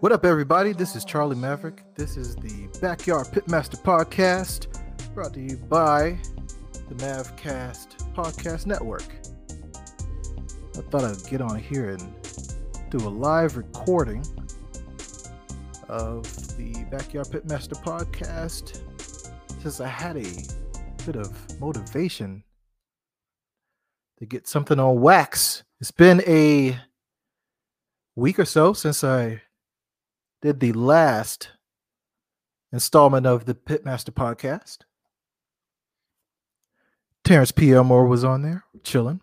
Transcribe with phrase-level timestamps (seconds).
[0.00, 0.72] What up, everybody?
[0.72, 1.84] This is Charlie Maverick.
[1.94, 4.66] This is the Backyard Pitmaster Podcast,
[5.14, 6.18] brought to you by
[6.88, 9.04] the Mavcast Podcast Network.
[10.76, 12.12] I thought I'd get on here and
[12.90, 14.24] do a live recording
[15.88, 16.24] of
[16.56, 18.82] the Backyard Pitmaster Podcast
[19.62, 22.42] since I had a bit of motivation
[24.18, 25.62] to get something on wax.
[25.80, 26.76] It's been a
[28.14, 29.42] week or so since I
[30.42, 31.50] did the last
[32.72, 34.78] installment of the Pitmaster podcast.
[37.24, 37.72] Terrence P.
[37.72, 39.20] Elmore was on there, chilling,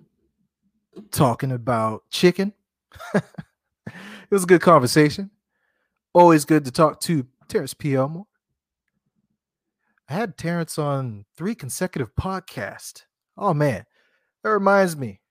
[1.11, 2.53] talking about chicken.
[3.13, 3.23] it
[4.29, 5.31] was a good conversation.
[6.13, 7.95] Always good to talk to Terrence P.
[7.95, 8.27] Elmore.
[10.09, 13.03] I had Terrence on three consecutive podcasts.
[13.37, 13.85] Oh man,
[14.43, 15.21] that reminds me.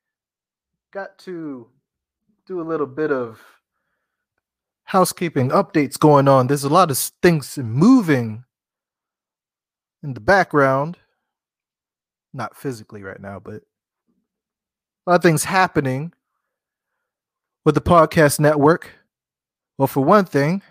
[0.92, 1.68] Got to
[2.46, 3.40] do a little bit of
[4.84, 6.46] housekeeping updates going on.
[6.46, 8.44] There's a lot of things moving
[10.02, 10.96] in the background.
[12.32, 13.62] Not physically right now, but
[15.06, 16.12] a lot of things happening
[17.64, 18.90] with the podcast network.
[19.76, 20.62] Well, for one thing,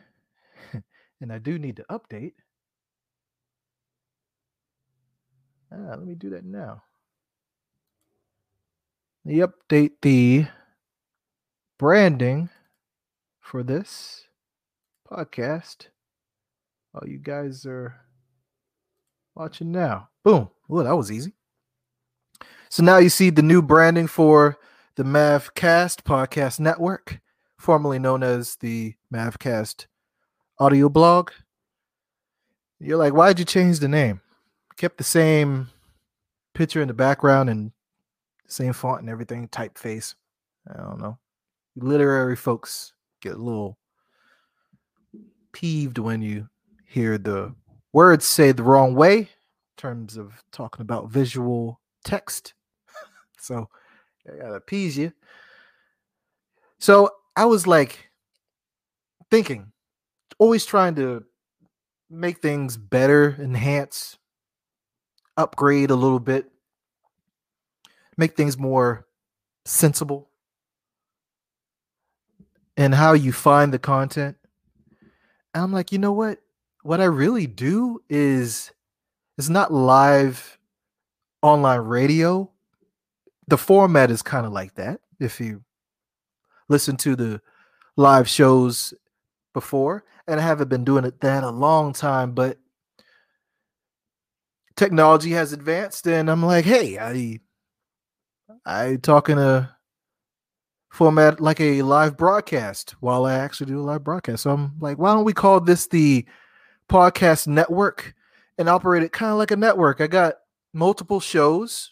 [1.22, 2.34] and I do need to update.
[5.72, 6.84] Ah, let me do that now.
[9.26, 10.46] Me update the
[11.78, 12.50] branding
[13.40, 14.26] for this
[15.10, 15.88] podcast.
[16.94, 17.96] Oh, you guys are
[19.36, 20.10] watching now.
[20.24, 20.50] Boom.
[20.70, 21.34] Oh, that was easy.
[22.70, 24.58] So now you see the new branding for
[24.96, 27.20] the Mavcast Podcast Network,
[27.58, 29.88] formerly known as the Mavcast
[30.60, 31.32] Audio Blog.
[32.80, 34.22] You're like, why'd you change the name?
[34.78, 35.70] Kept the same
[36.54, 37.72] picture in the background and
[38.48, 40.16] same font and everything, typeface.
[40.70, 41.18] I don't know.
[41.76, 43.78] Literary folks get a little
[45.52, 46.48] peeved when you
[46.86, 47.54] hear the
[47.94, 49.28] words say the wrong way in
[49.78, 52.54] terms of talking about visual text.
[53.40, 53.70] so
[54.32, 55.12] I gotta appease you.
[56.80, 58.10] So I was like
[59.32, 59.72] thinking,
[60.38, 61.24] always trying to
[62.10, 64.18] make things better, enhance,
[65.38, 66.52] upgrade a little bit,
[68.18, 69.08] make things more
[69.66, 70.30] sensible
[72.78, 74.38] and how you find the content.
[75.54, 76.40] And I'm like, you know what?
[76.84, 78.72] What I really do is
[79.38, 80.60] it's not live
[81.42, 82.50] online radio.
[83.48, 85.02] The format is kind of like that.
[85.20, 85.64] If you
[86.68, 87.42] listen to the
[87.96, 88.94] live shows
[89.54, 92.58] before, and I haven't been doing it that a long time, but
[94.76, 97.40] technology has advanced, and I'm like, hey, I
[98.66, 99.75] I talking to
[100.96, 104.44] format like a live broadcast while I actually do a live broadcast.
[104.44, 106.26] So I'm like, why don't we call this the
[106.90, 108.16] podcast network
[108.58, 110.00] and operate it kind of like a network?
[110.00, 110.36] I got
[110.74, 111.92] multiple shows,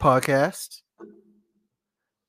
[0.00, 0.80] podcasts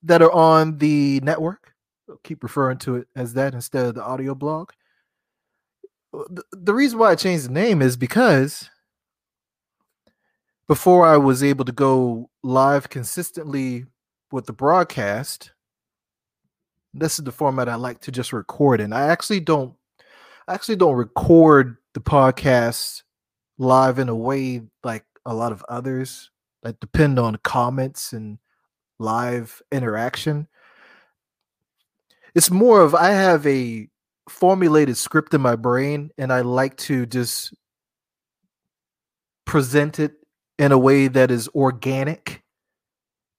[0.04, 1.74] that are on the network.
[2.10, 4.72] I'll keep referring to it as that instead of the audio blog.
[6.14, 8.70] Uh, the reason why I changed the name is because
[10.68, 13.86] before I was able to go live consistently
[14.32, 15.52] with the broadcast,
[16.94, 18.94] this is the format I like to just record in.
[18.94, 19.74] I actually don't
[20.48, 23.04] I actually don't record the podcast
[23.58, 26.30] live in a way like a lot of others
[26.64, 28.38] that depend on comments and
[29.00, 30.48] live interaction.
[32.34, 33.88] It's more of I have a
[34.30, 37.54] formulated script in my brain and I like to just
[39.46, 40.14] present it
[40.58, 42.44] in a way that is organic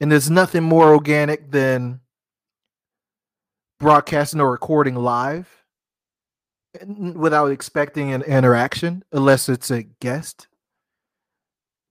[0.00, 2.00] and there's nothing more organic than
[3.78, 5.48] broadcasting or recording live
[7.14, 10.48] without expecting an interaction, unless it's a guest.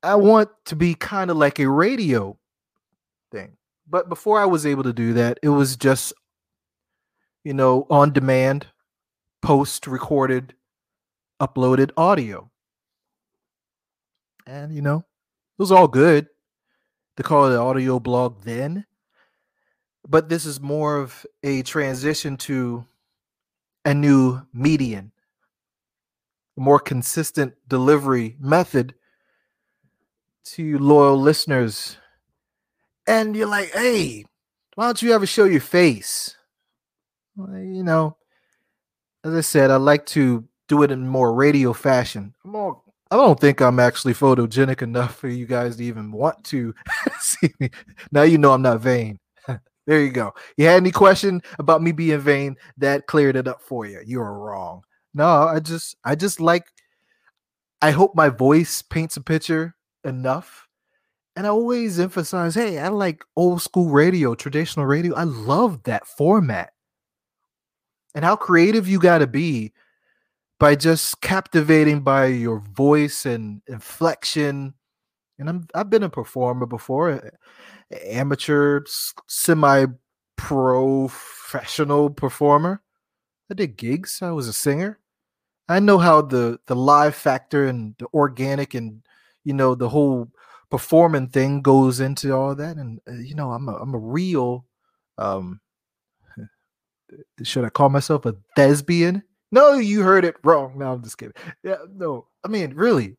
[0.04, 2.38] I want to be kind of like a radio
[3.32, 3.58] thing.
[3.88, 6.14] But before I was able to do that, it was just,
[7.44, 8.68] you know, on demand,
[9.42, 10.54] post recorded,
[11.42, 12.52] uploaded audio.
[14.46, 16.28] And, you know, it was all good
[17.18, 18.86] to call it an audio blog then.
[20.08, 22.86] But this is more of a transition to
[23.84, 25.12] a new median,
[26.58, 28.94] a more consistent delivery method
[30.46, 31.98] to loyal listeners.
[33.08, 34.26] And you're like, hey,
[34.76, 36.36] why don't you ever show your face?
[37.36, 38.18] Well, you know,
[39.24, 42.34] as I said, I like to do it in more radio fashion.
[42.44, 46.74] More I don't think I'm actually photogenic enough for you guys to even want to
[47.20, 47.70] see me.
[48.12, 49.20] Now you know I'm not vain.
[49.88, 50.34] There you go.
[50.58, 52.56] You had any question about me being vain?
[52.78, 54.02] That cleared it up for you.
[54.04, 54.82] You were wrong.
[55.14, 56.66] No, I just I just like
[57.84, 60.68] I hope my voice paints a picture enough.
[61.36, 65.14] And I always emphasize, hey, I like old school radio, traditional radio.
[65.14, 66.72] I love that format.
[68.16, 69.74] And how creative you got to be
[70.60, 74.74] by just captivating by your voice and inflection.
[75.40, 77.32] And I'm I've been a performer before,
[78.06, 78.82] amateur,
[79.28, 79.88] semi
[80.38, 82.82] professional performer.
[83.52, 84.22] I did gigs.
[84.22, 85.00] I was a singer.
[85.70, 89.02] I know how the the live factor and the organic and
[89.44, 90.30] you know the whole
[90.70, 92.78] performing thing goes into all that.
[92.78, 94.66] And uh, you know, I'm a I'm a real
[95.18, 95.62] um
[97.44, 99.24] should I call myself a thespian?
[99.56, 100.78] No, you heard it wrong.
[100.78, 101.34] No, I'm just kidding.
[101.64, 103.16] Yeah, no, I mean, really.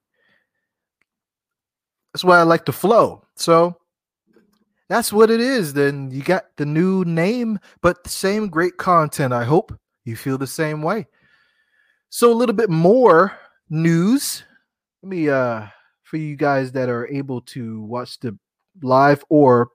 [2.12, 3.24] That's why I like to flow.
[3.36, 3.78] So
[4.90, 5.72] that's what it is.
[5.72, 9.32] Then you got the new name, but the same great content.
[9.32, 9.74] I hope
[10.04, 11.06] you feel the same way.
[12.10, 13.32] So a little bit more
[13.70, 14.44] news.
[15.02, 15.68] Let me uh
[16.02, 18.38] for you guys that are able to watch the
[18.82, 19.70] live or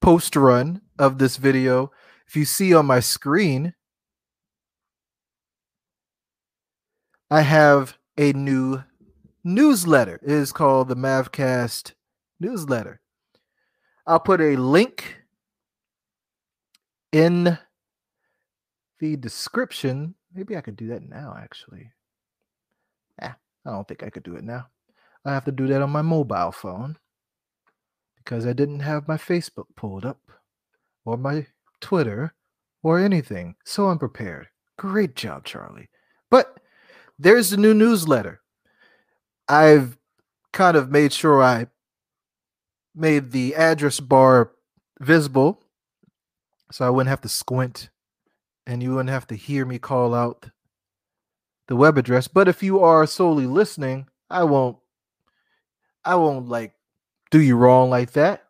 [0.00, 1.90] post run of this video.
[2.26, 3.74] If you see on my screen,
[7.32, 8.82] I have a new
[9.42, 10.20] newsletter.
[10.22, 11.92] It is called the Mavcast
[12.38, 13.00] newsletter.
[14.06, 15.16] I'll put a link
[17.10, 17.56] in
[18.98, 20.14] the description.
[20.34, 21.92] Maybe I could do that now, actually.
[23.18, 23.32] Yeah,
[23.64, 24.66] I don't think I could do it now.
[25.24, 26.98] I have to do that on my mobile phone
[28.18, 30.20] because I didn't have my Facebook pulled up
[31.06, 31.46] or my
[31.80, 32.34] Twitter
[32.82, 33.54] or anything.
[33.64, 34.48] So unprepared.
[34.76, 35.88] Great job, Charlie.
[36.28, 36.58] But
[37.22, 38.40] there's the new newsletter.
[39.48, 39.96] I've
[40.52, 41.68] kind of made sure I
[42.94, 44.52] made the address bar
[45.00, 45.62] visible
[46.70, 47.90] so I wouldn't have to squint
[48.66, 50.50] and you wouldn't have to hear me call out
[51.68, 52.28] the web address.
[52.28, 54.78] But if you are solely listening, I won't
[56.04, 56.74] I won't like
[57.30, 58.44] do you wrong like that.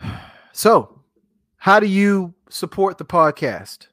[0.52, 1.00] So,
[1.56, 3.86] how do you support the podcast?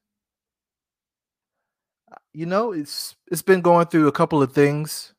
[2.38, 5.16] You know, it's it's been going through a couple of things,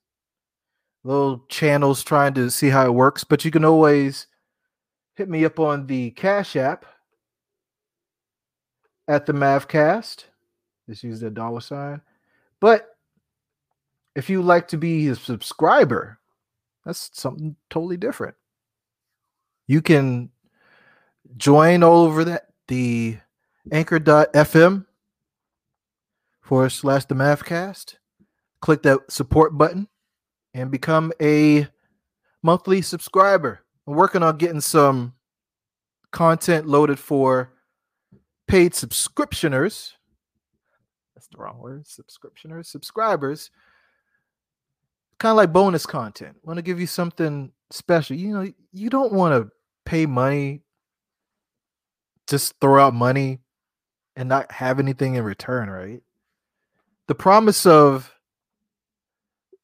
[1.03, 4.29] little channels trying to see how it works, but you can always
[5.17, 6.87] hit me up on the Cash App
[9.09, 10.27] at the Mavcast.
[10.89, 12.03] Just use the dollar sign.
[12.61, 12.87] But
[14.15, 16.21] if you like to be a subscriber,
[16.85, 18.37] that's something totally different.
[19.67, 20.31] You can
[21.37, 23.19] join all over that the
[23.73, 24.87] anchor.fm
[26.49, 27.97] forward slash the Mavcast.
[28.61, 29.89] Click that support button
[30.55, 31.69] and become a
[32.43, 33.61] monthly subscriber.
[33.87, 35.15] I'm working on getting some
[36.11, 37.53] content loaded for
[38.47, 39.93] paid subscriptioners.
[41.15, 41.85] That's the wrong word.
[41.85, 43.51] Subscriptioners, subscribers
[45.19, 46.37] kind of like bonus content.
[46.45, 48.17] Want to give you something special.
[48.17, 49.51] You know, you don't want to
[49.85, 50.63] pay money,
[52.29, 53.41] just throw out money
[54.17, 56.03] and not have anything in return, right?
[57.09, 58.15] The promise of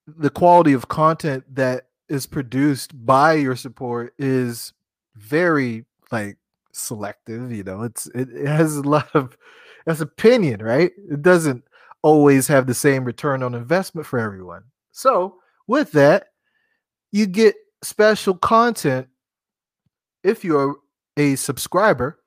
[0.06, 4.72] the quality of content that is produced by your support is
[5.14, 6.36] very like
[6.72, 7.82] selective, you know.
[7.82, 9.36] It's it, it has a lot of
[9.86, 10.92] that's opinion, right?
[11.10, 11.64] It doesn't
[12.02, 14.64] always have the same return on investment for everyone.
[14.92, 16.28] So, with that,
[17.12, 19.08] you get special content
[20.22, 20.76] if you're
[21.16, 22.18] a subscriber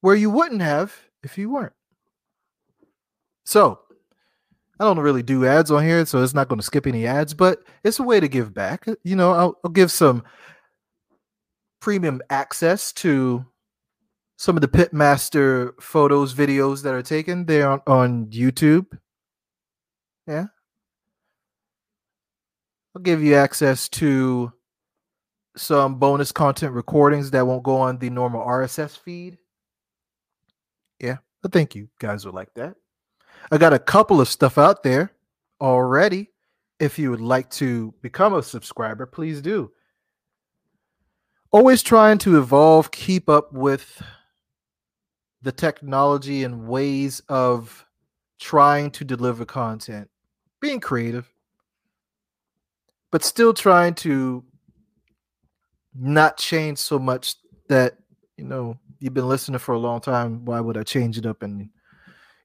[0.00, 1.72] where you wouldn't have if you weren't.
[3.44, 3.80] So,
[4.80, 7.32] I don't really do ads on here, so it's not going to skip any ads,
[7.32, 8.86] but it's a way to give back.
[9.04, 10.24] You know, I'll, I'll give some
[11.80, 13.46] premium access to
[14.36, 18.86] some of the pitmaster photos, videos that are taken there on, on YouTube.
[20.26, 20.46] Yeah,
[22.96, 24.52] I'll give you access to
[25.56, 29.38] some bonus content recordings that won't go on the normal RSS feed.
[30.98, 32.74] Yeah, I think you guys would like that.
[33.50, 35.12] I got a couple of stuff out there
[35.60, 36.30] already.
[36.80, 39.70] If you would like to become a subscriber, please do.
[41.50, 44.02] Always trying to evolve, keep up with
[45.42, 47.86] the technology and ways of
[48.40, 50.10] trying to deliver content,
[50.60, 51.30] being creative
[53.14, 54.42] but still trying to
[55.94, 57.36] not change so much
[57.68, 57.96] that
[58.36, 60.44] you know you've been listening for a long time.
[60.44, 61.44] Why would I change it up?
[61.44, 61.70] And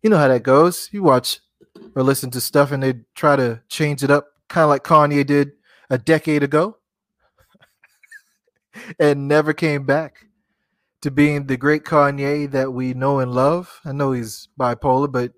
[0.01, 0.89] you know how that goes.
[0.91, 1.39] You watch
[1.95, 5.25] or listen to stuff and they try to change it up, kind of like Kanye
[5.25, 5.51] did
[5.89, 6.77] a decade ago.
[8.99, 10.25] and never came back
[11.01, 13.79] to being the great Kanye that we know and love.
[13.85, 15.31] I know he's bipolar, but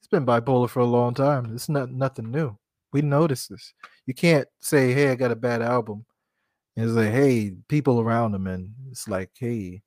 [0.00, 1.52] he's been bipolar for a long time.
[1.54, 2.56] It's not nothing new.
[2.92, 3.74] We noticed this.
[4.06, 6.06] You can't say, "Hey, I got a bad album."
[6.76, 9.82] And it's like, "Hey, people around him," and it's like, "Hey,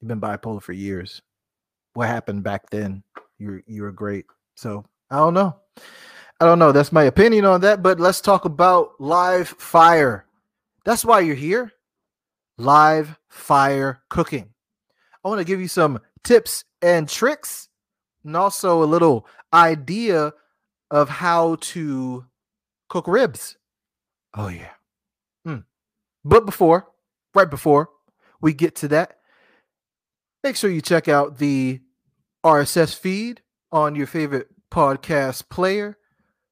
[0.00, 1.22] you've been bipolar for years.
[1.94, 3.02] What happened back then?
[3.38, 5.56] You're you were great." So I don't know.
[6.40, 6.72] I don't know.
[6.72, 7.82] That's my opinion on that.
[7.82, 10.26] But let's talk about live fire.
[10.84, 11.72] That's why you're here.
[12.58, 14.48] Live fire cooking.
[15.24, 17.68] I want to give you some tips and tricks
[18.24, 20.32] and also a little idea
[20.90, 22.24] of how to
[22.88, 23.56] cook ribs.
[24.34, 24.72] Oh, yeah.
[25.46, 25.64] Mm.
[26.24, 26.88] But before,
[27.34, 27.90] right before
[28.40, 29.18] we get to that,
[30.42, 31.80] make sure you check out the
[32.44, 35.96] RSS feed on your favorite podcast player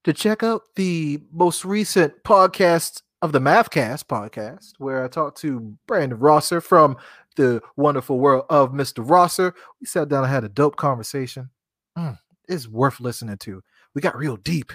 [0.04, 5.76] to check out the most recent podcast of the Mavcast podcast, where I talked to
[5.86, 6.96] Brandon Rosser from
[7.36, 9.08] the wonderful world of Mr.
[9.08, 9.54] Rosser.
[9.80, 11.50] We sat down and had a dope conversation.
[11.98, 12.18] Mm,
[12.48, 13.62] it's worth listening to.
[13.94, 14.72] We got real deep.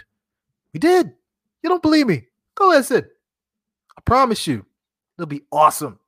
[0.73, 1.13] We did.
[1.63, 2.27] You don't believe me?
[2.55, 3.05] Go listen.
[3.97, 4.65] I promise you,
[5.17, 5.99] it'll be awesome.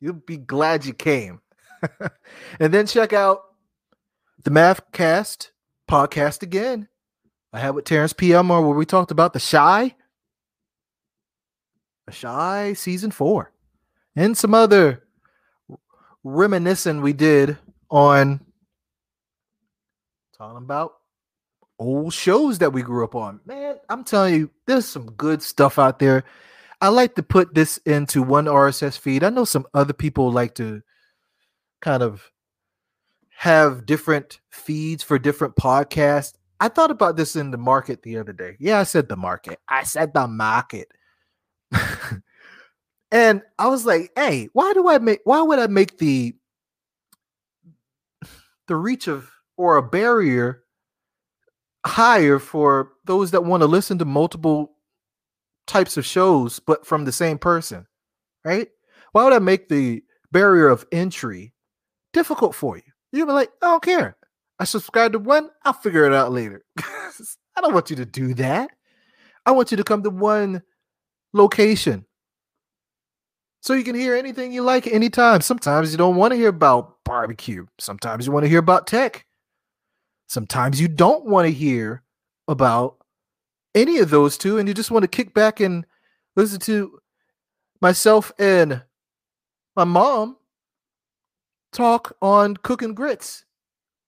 [0.00, 1.40] You'll be glad you came.
[2.60, 3.42] and then check out
[4.44, 5.50] the Mavcast
[5.88, 6.88] podcast again.
[7.52, 9.94] I had with Terrence PM where we talked about the Chi,
[12.06, 13.52] The Chi season four.
[14.16, 15.04] And some other
[16.24, 17.58] reminiscing we did
[17.90, 18.40] on
[20.36, 20.94] talking about
[21.78, 23.40] old shows that we grew up on.
[23.44, 26.24] Man, I'm telling you, there's some good stuff out there.
[26.80, 29.22] I like to put this into one RSS feed.
[29.24, 30.82] I know some other people like to
[31.82, 32.30] kind of
[33.30, 36.34] have different feeds for different podcasts.
[36.60, 38.56] I thought about this in the market the other day.
[38.60, 39.58] Yeah, I said the market.
[39.68, 40.88] I said the market.
[43.10, 46.34] and I was like, hey, why do I make why would I make the
[48.68, 50.62] the reach of or a barrier
[51.84, 54.76] higher for those that want to listen to multiple
[55.66, 57.86] types of shows but from the same person,
[58.44, 58.68] right?
[59.10, 61.51] Why would I make the barrier of entry
[62.12, 62.82] difficult for you?
[63.12, 64.16] You'll be like, I don't care.
[64.58, 66.64] I subscribe to one, I'll figure it out later.
[67.56, 68.70] I don't want you to do that.
[69.44, 70.62] I want you to come to one
[71.32, 72.04] location
[73.62, 75.40] so you can hear anything you like anytime.
[75.40, 79.24] Sometimes you don't want to hear about barbecue, sometimes you want to hear about tech.
[80.28, 82.02] Sometimes you don't want to hear
[82.48, 82.96] about
[83.74, 85.86] any of those two, and you just want to kick back and
[86.36, 86.98] listen to
[87.80, 88.82] myself and
[89.76, 90.36] my mom
[91.72, 93.44] talk on cooking grits.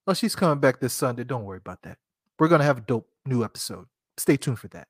[0.06, 1.24] Oh, she's coming back this Sunday.
[1.24, 1.98] Don't worry about that.
[2.38, 3.86] We're gonna have a dope new episode.
[4.16, 4.88] Stay tuned for that.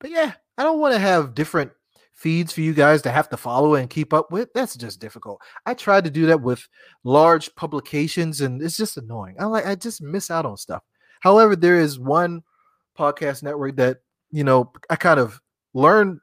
[0.00, 1.70] But yeah, I don't want to have different
[2.12, 4.52] feeds for you guys to have to follow and keep up with.
[4.52, 5.40] That's just difficult.
[5.64, 6.66] I tried to do that with
[7.04, 9.36] large publications and it's just annoying.
[9.38, 10.82] I like I just miss out on stuff.
[11.20, 12.42] However, there is one
[12.98, 13.98] podcast network that,
[14.30, 15.40] you know, I kind of
[15.72, 16.20] learned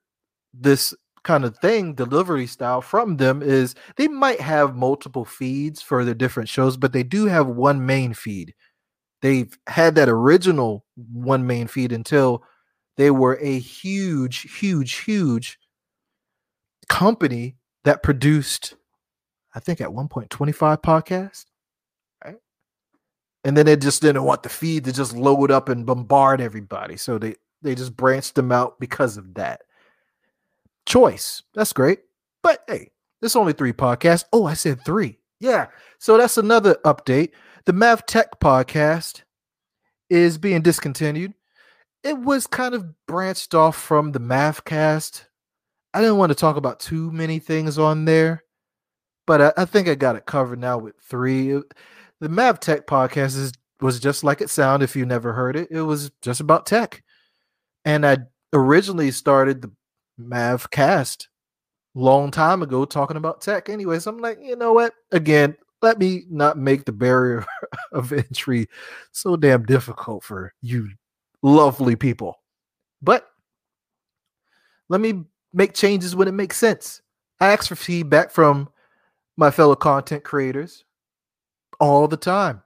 [0.54, 6.06] this kind of thing delivery style from them is they might have multiple feeds for
[6.06, 8.54] their different shows but they do have one main feed
[9.22, 12.44] they've had that original one main feed until
[12.98, 15.60] they were a huge huge huge
[16.90, 18.76] company that produced,
[19.56, 21.46] I think at one point, 25 podcasts.
[22.26, 22.36] Right.
[23.46, 26.98] And then they just didn't want the feed to just load up and bombard everybody.
[26.98, 29.62] So they, they just branched them out because of that.
[30.90, 31.44] Choice.
[31.54, 32.00] That's great.
[32.44, 32.92] But hey,
[33.22, 34.26] there's only three podcasts.
[34.34, 35.20] Oh, I said three.
[35.40, 35.68] Yeah.
[36.00, 37.32] So that's another update.
[37.66, 39.22] The Math Tech podcast
[40.10, 41.34] is being discontinued.
[42.04, 45.26] It was kind of branched off from the Mavcast
[45.94, 48.44] I didn't want to talk about too many things on there,
[49.26, 51.56] but I, I think I got it covered now with three.
[51.56, 51.62] Uh,
[52.20, 54.84] the Math Tech podcast is was just like it sounded.
[54.84, 57.02] If you never heard it, it was just about tech,
[57.86, 58.18] and I
[58.54, 59.72] originally started the
[60.20, 61.30] Mav Cast
[61.96, 63.70] long time ago talking about tech.
[63.70, 64.94] Anyways, I'm like, you know what?
[65.12, 67.46] Again, let me not make the barrier
[67.92, 68.68] of entry
[69.12, 70.90] so damn difficult for you
[71.42, 72.40] lovely people.
[73.02, 73.28] But
[74.90, 75.24] let me
[75.54, 77.02] make changes when it makes sense.
[77.40, 78.70] I ask for feedback from
[79.38, 80.84] my fellow content creators
[81.80, 82.62] all the time.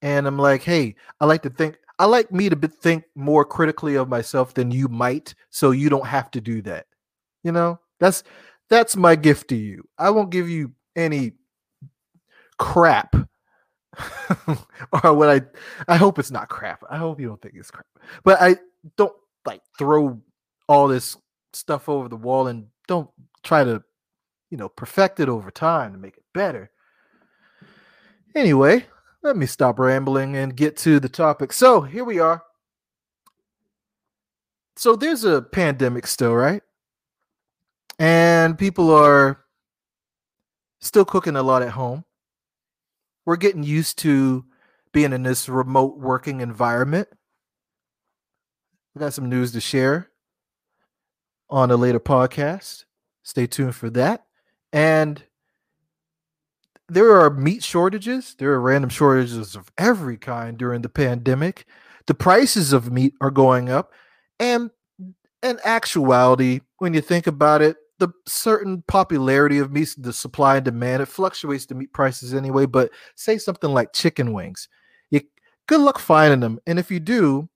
[0.00, 3.94] And I'm like, hey, I like to think, I like me to think more critically
[3.94, 6.86] of myself than you might, so you don't have to do that.
[7.44, 8.24] You know, that's
[8.68, 9.84] that's my gift to you.
[9.96, 11.34] I won't give you any
[12.58, 13.14] crap.
[15.04, 15.42] or what I
[15.86, 16.82] I hope it's not crap.
[16.90, 17.86] I hope you don't think it's crap.
[18.24, 18.56] But I
[18.96, 19.14] don't
[19.46, 20.20] like throw
[20.68, 21.16] all this
[21.52, 23.10] stuff over the wall and don't
[23.44, 23.80] try to,
[24.50, 26.68] you know, perfect it over time to make it better.
[28.34, 28.86] Anyway,
[29.22, 31.52] let me stop rambling and get to the topic.
[31.52, 32.42] So here we are.
[34.76, 36.62] So there's a pandemic still, right?
[37.98, 39.44] And people are
[40.80, 42.04] still cooking a lot at home.
[43.24, 44.44] We're getting used to
[44.92, 47.08] being in this remote working environment.
[48.94, 50.10] We got some news to share
[51.48, 52.84] on a later podcast.
[53.22, 54.26] Stay tuned for that.
[54.72, 55.22] And
[56.92, 58.34] there are meat shortages.
[58.38, 61.66] There are random shortages of every kind during the pandemic.
[62.06, 63.92] The prices of meat are going up.
[64.38, 64.70] And
[65.42, 70.64] in actuality, when you think about it, the certain popularity of meat, the supply and
[70.64, 72.66] demand, it fluctuates the meat prices anyway.
[72.66, 74.68] But say something like chicken wings.
[75.10, 75.20] You
[75.68, 76.58] good luck finding them.
[76.66, 77.48] And if you do,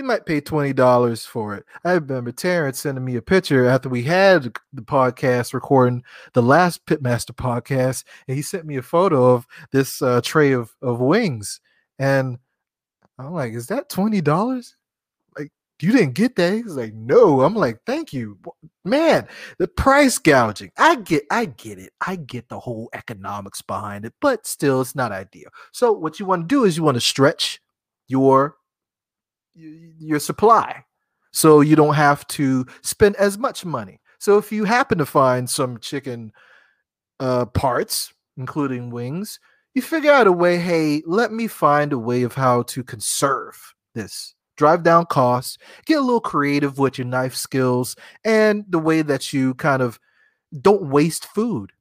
[0.00, 1.66] you might pay $20 for it.
[1.84, 6.02] I remember Terrence sending me a picture after we had the podcast recording
[6.32, 10.74] the last Pitmaster podcast, and he sent me a photo of this uh, tray of,
[10.80, 11.60] of wings.
[11.98, 12.38] And
[13.18, 14.74] I'm like, is that $20?
[15.38, 15.52] Like,
[15.82, 16.54] you didn't get that?
[16.54, 17.42] He's like, no.
[17.42, 18.38] I'm like, thank you.
[18.86, 19.28] Man,
[19.58, 20.72] the price gouging.
[20.78, 21.92] I get I get it.
[22.00, 25.50] I get the whole economics behind it, but still it's not ideal.
[25.72, 27.60] So what you want to do is you want to stretch
[28.08, 28.56] your
[29.54, 30.84] your supply
[31.32, 34.00] so you don't have to spend as much money.
[34.18, 36.32] So if you happen to find some chicken
[37.20, 39.38] uh, parts, including wings,
[39.74, 43.74] you figure out a way, hey, let me find a way of how to conserve
[43.94, 44.34] this.
[44.56, 49.32] Drive down costs, get a little creative with your knife skills and the way that
[49.32, 49.98] you kind of
[50.60, 51.72] don't waste food.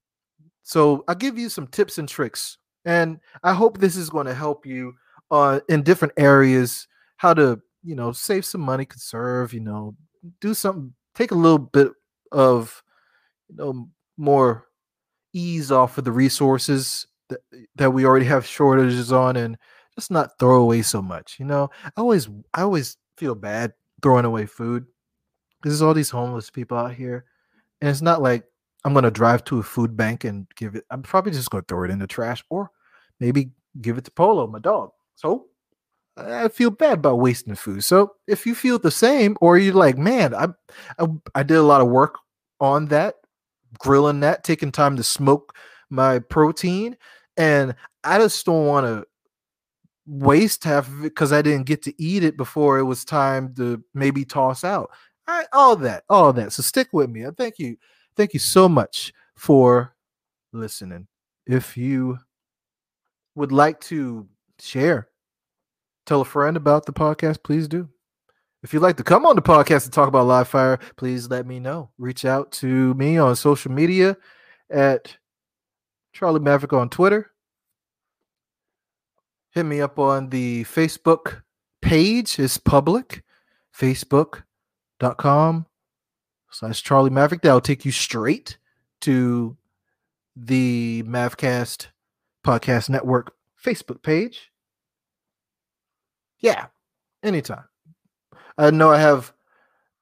[0.63, 2.57] So I'll give you some tips and tricks.
[2.85, 4.93] And I hope this is going to help you
[5.29, 6.87] uh, in different areas
[7.19, 9.95] how to you know save some money conserve you know
[10.41, 11.91] do something take a little bit
[12.31, 12.81] of
[13.49, 14.65] you know more
[15.33, 17.39] ease off of the resources that,
[17.75, 19.57] that we already have shortages on and
[19.95, 21.69] just not throw away so much you know?
[21.85, 24.85] I always i always feel bad throwing away food
[25.63, 27.25] there's all these homeless people out here
[27.81, 28.45] and it's not like
[28.85, 31.63] i'm going to drive to a food bank and give it i'm probably just going
[31.63, 32.71] to throw it in the trash or
[33.19, 33.51] maybe
[33.81, 34.91] give it to polo my dog.
[35.15, 35.47] So
[36.19, 37.83] I feel bad about wasting food.
[37.83, 40.47] So if you feel the same, or you're like, man, I,
[40.97, 42.17] I, I did a lot of work
[42.59, 43.15] on that,
[43.77, 45.55] grilling that, taking time to smoke
[45.89, 46.97] my protein,
[47.37, 49.05] and I just don't want to
[50.05, 53.53] waste half of it because I didn't get to eat it before it was time
[53.55, 54.89] to maybe toss out.
[55.53, 56.53] All that, all that.
[56.53, 57.25] So stick with me.
[57.37, 57.77] Thank you,
[58.15, 59.95] thank you so much for
[60.51, 61.07] listening.
[61.45, 62.17] If you
[63.35, 64.27] would like to
[64.59, 65.07] share
[66.09, 67.87] tell a friend about the podcast, please do.
[68.63, 71.45] If you'd like to come on the podcast and talk about live fire, please let
[71.45, 71.91] me know.
[71.99, 74.17] Reach out to me on social media
[74.71, 75.15] at
[76.11, 77.29] Charlie Maverick on Twitter.
[79.51, 81.43] Hit me up on the Facebook
[81.81, 82.39] page.
[82.39, 83.23] It's public.
[83.73, 85.67] Facebook.com
[86.51, 87.43] slash Charlie Maverick.
[87.43, 88.57] That'll take you straight
[89.01, 89.55] to
[90.35, 91.87] the Mavcast
[92.43, 94.51] Podcast Network Facebook page.
[96.39, 96.67] Yeah,
[97.23, 97.65] anytime.
[98.57, 99.33] I know I have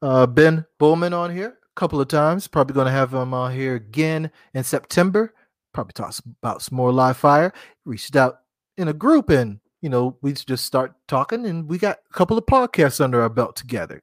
[0.02, 2.48] uh, Ben Bullman on here a couple of times.
[2.48, 5.34] Probably going to have him on here again in September.
[5.74, 7.54] Probably talk about some more live fire.
[7.86, 8.40] Reached out
[8.78, 12.38] in a group and you know we just start talking and we got a couple
[12.38, 14.02] of podcasts under our belt together.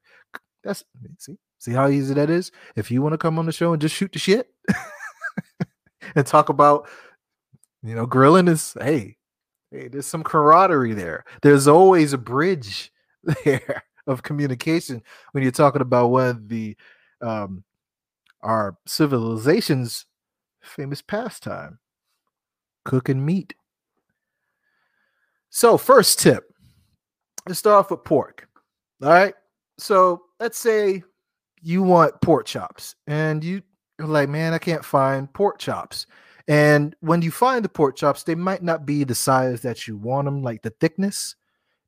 [0.62, 0.85] That's
[1.18, 2.53] see see how easy that is.
[2.77, 4.49] If you want to come on the show and just shoot the shit
[6.14, 6.88] and talk about
[7.83, 9.16] you know grilling is hey
[9.74, 11.24] Hey, there's some camaraderie there.
[11.42, 12.92] There's always a bridge
[13.44, 16.76] there of communication when you're talking about one of the
[17.20, 17.64] um,
[18.40, 20.06] our civilization's
[20.62, 21.80] famous pastime,
[22.84, 23.54] cooking meat.
[25.50, 26.44] So, first tip.
[27.48, 28.48] Let's start off with pork.
[29.02, 29.34] All right.
[29.78, 31.02] So let's say
[31.62, 33.60] you want pork chops and you
[34.00, 36.06] are like, man, I can't find pork chops.
[36.46, 39.96] And when you find the pork chops, they might not be the size that you
[39.96, 41.37] want them, like the thickness.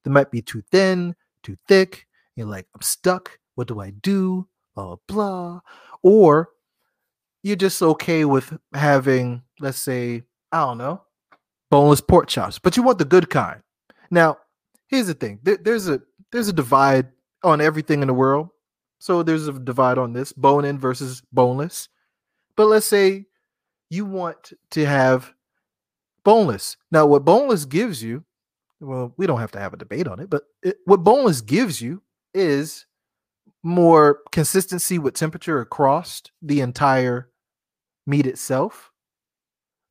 [0.04, 2.06] They might be too thin, too thick.
[2.36, 3.38] You're like, I'm stuck.
[3.54, 4.46] What do I do?
[4.74, 5.60] Blah, blah.
[6.02, 6.50] Or
[7.42, 11.02] you're just okay with having, let's say, I don't know,
[11.70, 13.62] boneless pork chops, but you want the good kind.
[14.10, 14.38] Now,
[14.88, 16.00] here's the thing there, there's a
[16.32, 17.06] there's a divide
[17.42, 18.48] on everything in the world.
[18.98, 21.88] So there's a divide on this bone in versus boneless.
[22.56, 23.26] But let's say
[23.90, 25.32] you want to have
[26.24, 26.76] boneless.
[26.90, 28.24] Now, what boneless gives you,
[28.80, 31.80] well, we don't have to have a debate on it, but it, what boneless gives
[31.80, 32.02] you
[32.34, 32.86] is
[33.62, 37.30] more consistency with temperature across the entire
[38.06, 38.90] meat itself.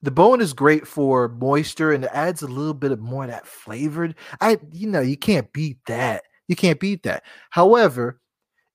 [0.02, 3.32] The bone is great for moisture and it adds a little bit of more of
[3.32, 4.16] that flavored.
[4.40, 6.24] I you know, you can't beat that.
[6.48, 7.24] You can't beat that.
[7.50, 8.22] However,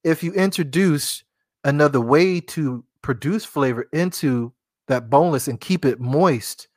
[0.02, 1.22] if you introduce
[1.64, 4.52] another way to produce flavor into
[4.90, 6.68] that boneless and keep it moist,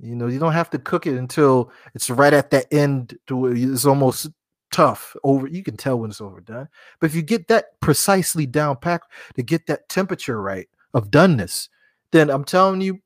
[0.00, 3.36] you know, you don't have to cook it until it's right at that end to
[3.36, 4.28] where it's almost
[4.70, 6.68] tough over you can tell when it's overdone.
[7.00, 9.02] But if you get that precisely down pack
[9.34, 11.68] to get that temperature right of doneness
[12.12, 13.00] then i'm telling you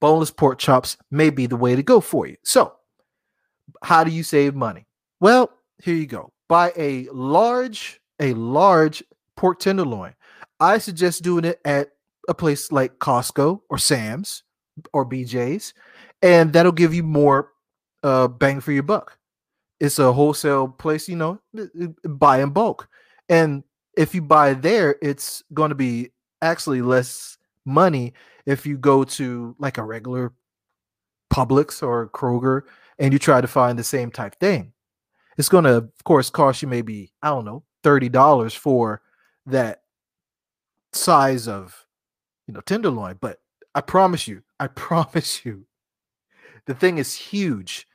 [0.00, 2.36] boneless pork chops may be the way to go for you.
[2.42, 2.74] So
[3.82, 4.86] how do you save money?
[5.20, 5.50] Well
[5.82, 6.30] here you go.
[6.46, 9.02] Buy a large a large
[9.34, 10.14] pork tenderloin.
[10.60, 11.92] I suggest doing it at
[12.28, 14.42] a place like costco or sam's
[14.92, 15.74] or bj's
[16.22, 17.50] and that'll give you more
[18.02, 19.18] uh, bang for your buck
[19.80, 21.40] it's a wholesale place, you know,
[22.04, 22.88] buy in bulk.
[23.28, 23.64] And
[23.96, 26.10] if you buy there, it's going to be
[26.42, 28.14] actually less money
[28.46, 30.32] if you go to like a regular
[31.32, 32.62] Publix or Kroger
[32.98, 34.72] and you try to find the same type thing.
[35.36, 39.02] It's going to, of course, cost you maybe, I don't know, $30 for
[39.46, 39.82] that
[40.92, 41.83] size of,
[42.46, 43.18] you know, tenderloin.
[43.20, 43.40] But
[43.74, 45.66] I promise you, I promise you,
[46.66, 47.86] the thing is huge.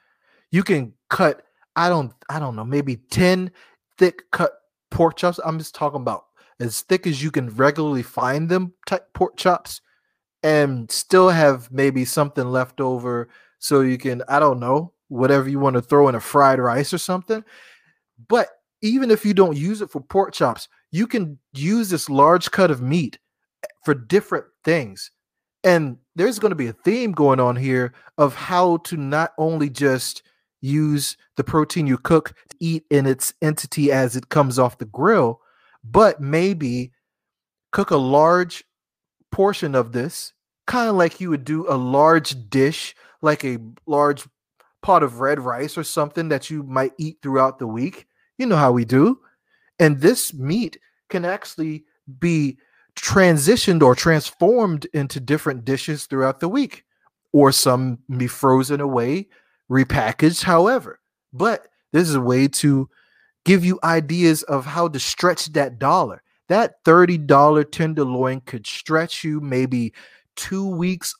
[0.51, 1.43] You can cut
[1.75, 3.51] I don't I don't know, maybe 10
[3.97, 4.51] thick cut
[4.91, 5.39] pork chops.
[5.43, 6.25] I'm just talking about
[6.59, 9.81] as thick as you can regularly find them type pork chops
[10.43, 15.59] and still have maybe something left over so you can I don't know, whatever you
[15.59, 17.43] want to throw in a fried rice or something.
[18.27, 18.49] But
[18.81, 22.71] even if you don't use it for pork chops, you can use this large cut
[22.71, 23.19] of meat
[23.83, 25.11] for different things.
[25.63, 29.69] And there's going to be a theme going on here of how to not only
[29.69, 30.23] just
[30.61, 34.85] use the protein you cook to eat in its entity as it comes off the
[34.85, 35.41] grill,
[35.83, 36.91] but maybe
[37.71, 38.63] cook a large
[39.31, 40.33] portion of this,
[40.67, 44.27] kind of like you would do a large dish, like a large
[44.81, 48.07] pot of red rice or something that you might eat throughout the week.
[48.37, 49.19] You know how we do.
[49.77, 50.77] And this meat
[51.09, 51.85] can actually
[52.19, 52.57] be
[52.99, 56.85] transitioned or transformed into different dishes throughout the week,
[57.33, 59.27] or some be frozen away
[59.69, 60.99] repackaged, however.
[61.31, 62.89] But this is a way to
[63.45, 66.23] give you ideas of how to stretch that dollar.
[66.47, 69.93] That $30 tenderloin could stretch you maybe
[70.35, 71.15] two weeks,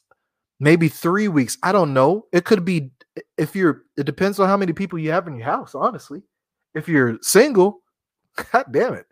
[0.60, 1.58] maybe three weeks.
[1.62, 2.26] I don't know.
[2.34, 2.92] It could be
[3.38, 6.24] if you're, it depends on how many people you have in your house, honestly.
[6.74, 7.82] If you're single,
[8.52, 9.06] god damn it.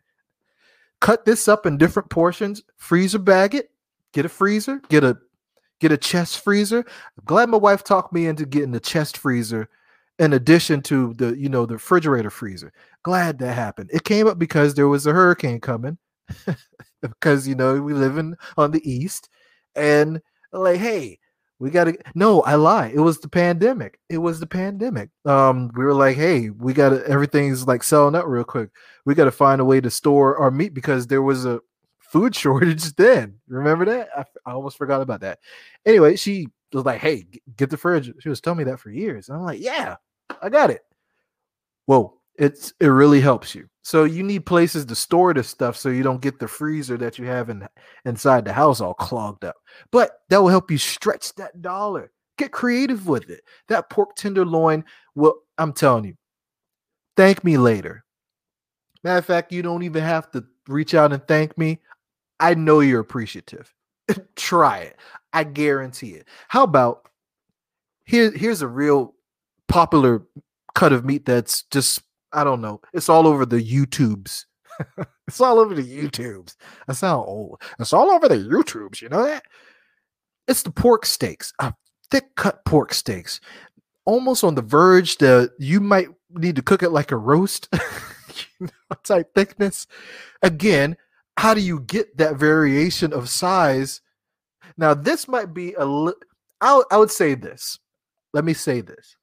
[0.99, 3.69] Cut this up in different portions, freezer bag it,
[4.13, 5.17] get a freezer, get a
[5.79, 6.79] get a chest freezer.
[6.79, 9.69] I'm glad my wife talked me into getting the chest freezer
[10.17, 12.73] in addition to the, you know, the refrigerator freezer.
[13.03, 13.91] Glad that happened.
[13.93, 15.99] It came up because there was a hurricane coming.
[17.01, 19.29] because you know we live in on the east
[19.75, 21.19] and like hey
[21.59, 25.83] we gotta no i lie it was the pandemic it was the pandemic um we
[25.83, 28.69] were like hey we gotta everything's like selling out real quick
[29.05, 31.59] we gotta find a way to store our meat because there was a
[32.07, 33.35] food shortage then.
[33.47, 34.09] Remember that?
[34.15, 35.39] I, I, almost forgot about that.
[35.85, 39.29] Anyway, she was like, "Hey, get the fridge." She was telling me that for years.
[39.29, 39.97] And I'm like, "Yeah,
[40.41, 40.81] I got it."
[41.85, 43.67] Whoa, it's it really helps you.
[43.83, 47.17] So you need places to store this stuff so you don't get the freezer that
[47.17, 47.67] you have in
[48.05, 49.55] inside the house all clogged up.
[49.91, 52.11] But that will help you stretch that dollar.
[52.37, 53.41] Get creative with it.
[53.69, 54.83] That pork tenderloin
[55.15, 56.15] will, I'm telling you,
[57.15, 58.03] thank me later.
[59.03, 61.79] Matter of fact, you don't even have to reach out and thank me.
[62.39, 63.73] I know you're appreciative.
[64.35, 64.97] Try it.
[65.33, 66.27] I guarantee it.
[66.49, 67.09] How about
[68.05, 68.31] here?
[68.31, 69.13] Here's a real
[69.67, 70.23] popular
[70.75, 72.01] cut of meat that's just
[72.33, 72.81] I don't know.
[72.93, 74.45] It's all over the YouTubes.
[75.27, 76.55] it's all over the YouTubes.
[76.87, 77.61] I sound old.
[77.79, 79.01] It's all over the YouTubes.
[79.01, 79.43] You know that?
[80.47, 81.73] It's the pork steaks, a
[82.09, 83.41] thick cut pork steaks,
[84.05, 87.69] almost on the verge that you might need to cook it like a roast
[89.03, 89.87] type thickness.
[90.41, 90.95] Again,
[91.37, 94.01] how do you get that variation of size?
[94.77, 96.13] Now, this might be a li-
[96.61, 97.79] I, I would say this.
[98.33, 99.17] Let me say this.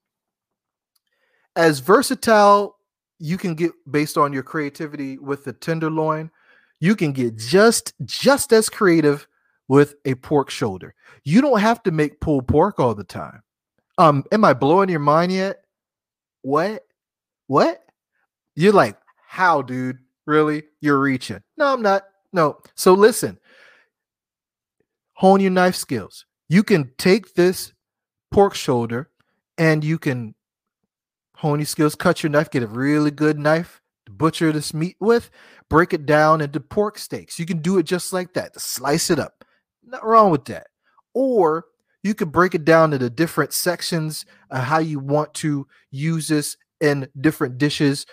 [1.55, 2.74] As versatile
[3.19, 6.31] you can get based on your creativity with the tenderloin,
[6.79, 9.27] you can get just just as creative
[9.67, 10.93] with a pork shoulder.
[11.23, 13.41] You don't have to make pulled pork all the time.
[13.97, 15.63] Um, am I blowing your mind yet?
[16.41, 16.85] What?
[17.47, 17.83] What?
[18.55, 18.97] You're like,
[19.27, 19.97] how, dude?
[20.25, 20.63] Really?
[20.81, 21.41] You're reaching.
[21.57, 22.03] No, I'm not.
[22.33, 22.59] No.
[22.75, 23.39] So listen,
[25.13, 26.25] hone your knife skills.
[26.49, 27.73] You can take this
[28.31, 29.09] pork shoulder
[29.57, 30.34] and you can
[31.37, 34.95] hone your skills, cut your knife, get a really good knife to butcher this meat
[34.99, 35.29] with,
[35.69, 37.39] break it down into pork steaks.
[37.39, 39.43] You can do it just like that, to slice it up.
[39.83, 40.67] Not wrong with that.
[41.13, 41.65] or
[42.03, 46.55] you could break it down into different sections uh, how you want to use this
[46.81, 48.05] in different dishes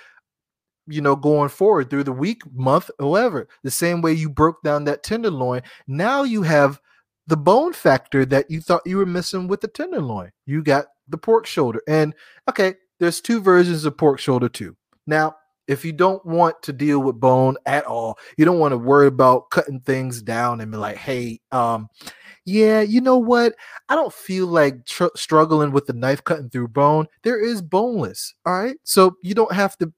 [0.89, 4.85] you know going forward through the week month whatever the same way you broke down
[4.85, 6.81] that tenderloin now you have
[7.27, 11.19] the bone factor that you thought you were missing with the tenderloin you got the
[11.19, 12.15] pork shoulder and
[12.49, 15.35] okay there's two versions of pork shoulder too now
[15.69, 19.07] if you don't want to deal with bone at all you don't want to worry
[19.07, 21.89] about cutting things down and be like hey um
[22.45, 23.55] yeah, you know what?
[23.89, 27.07] I don't feel like tr- struggling with the knife cutting through bone.
[27.23, 28.35] There is boneless.
[28.45, 28.77] All right.
[28.83, 29.93] So you don't have to,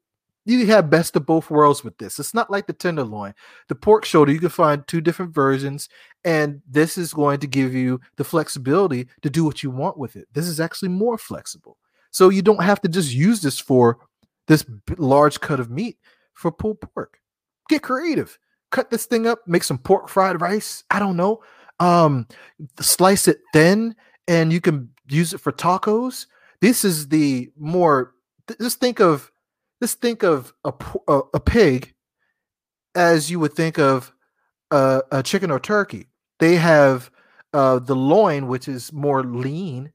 [0.44, 2.18] you have best of both worlds with this.
[2.18, 3.32] It's not like the tenderloin.
[3.68, 5.88] The pork shoulder, you can find two different versions,
[6.22, 10.16] and this is going to give you the flexibility to do what you want with
[10.16, 10.28] it.
[10.34, 11.78] This is actually more flexible.
[12.14, 13.98] So you don't have to just use this for
[14.46, 14.64] this
[14.96, 15.98] large cut of meat
[16.34, 17.18] for pulled pork.
[17.68, 18.38] Get creative.
[18.70, 20.84] Cut this thing up, make some pork fried rice.
[20.90, 21.42] I don't know
[21.80, 22.26] um
[22.80, 23.94] slice it thin
[24.28, 26.26] and you can use it for tacos
[26.60, 28.14] this is the more
[28.60, 29.30] just think of
[29.82, 30.72] just think of a,
[31.08, 31.92] a, a pig
[32.94, 34.12] as you would think of
[34.70, 36.06] a, a chicken or turkey
[36.38, 37.10] they have
[37.52, 39.92] uh the loin which is more lean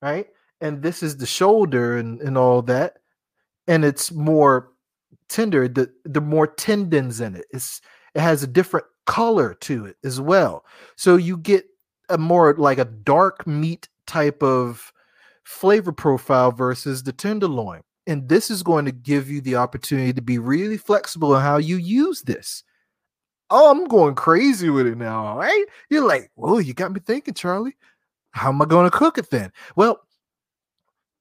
[0.00, 0.28] right
[0.60, 2.98] and this is the shoulder and, and all that
[3.66, 4.72] and it's more
[5.28, 7.80] tender the the more tendons in it it's
[8.14, 10.64] it has a different color to it as well.
[10.96, 11.64] So you get
[12.10, 14.92] a more like a dark meat type of
[15.44, 17.80] flavor profile versus the tenderloin.
[18.06, 21.56] And this is going to give you the opportunity to be really flexible in how
[21.56, 22.62] you use this.
[23.50, 25.64] Oh, I'm going crazy with it now, right?
[25.88, 27.76] You're like, well, you got me thinking, Charlie.
[28.32, 29.52] How am I going to cook it then?
[29.74, 30.00] Well,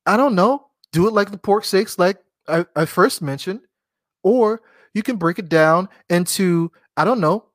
[0.08, 0.68] I don't know.
[0.94, 2.18] Do it like the pork steaks, like
[2.48, 3.60] I, I first mentioned,
[4.24, 4.62] or
[4.94, 7.46] you can break it down into, I don't know,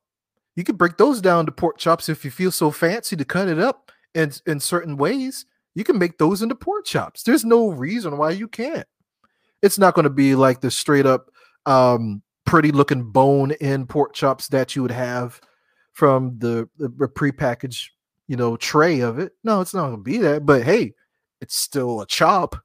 [0.55, 3.47] you can break those down to pork chops if you feel so fancy to cut
[3.47, 5.45] it up in, in certain ways.
[5.73, 7.23] You can make those into pork chops.
[7.23, 8.87] There's no reason why you can't.
[9.63, 11.31] It's not going to be like the straight up
[11.65, 15.41] um, pretty looking bone in pork chops that you would have
[15.93, 17.87] from the, the prepackaged,
[18.27, 19.31] you know, tray of it.
[19.43, 20.45] No, it's not going to be that.
[20.45, 20.93] But hey,
[21.43, 22.55] it's still a chop.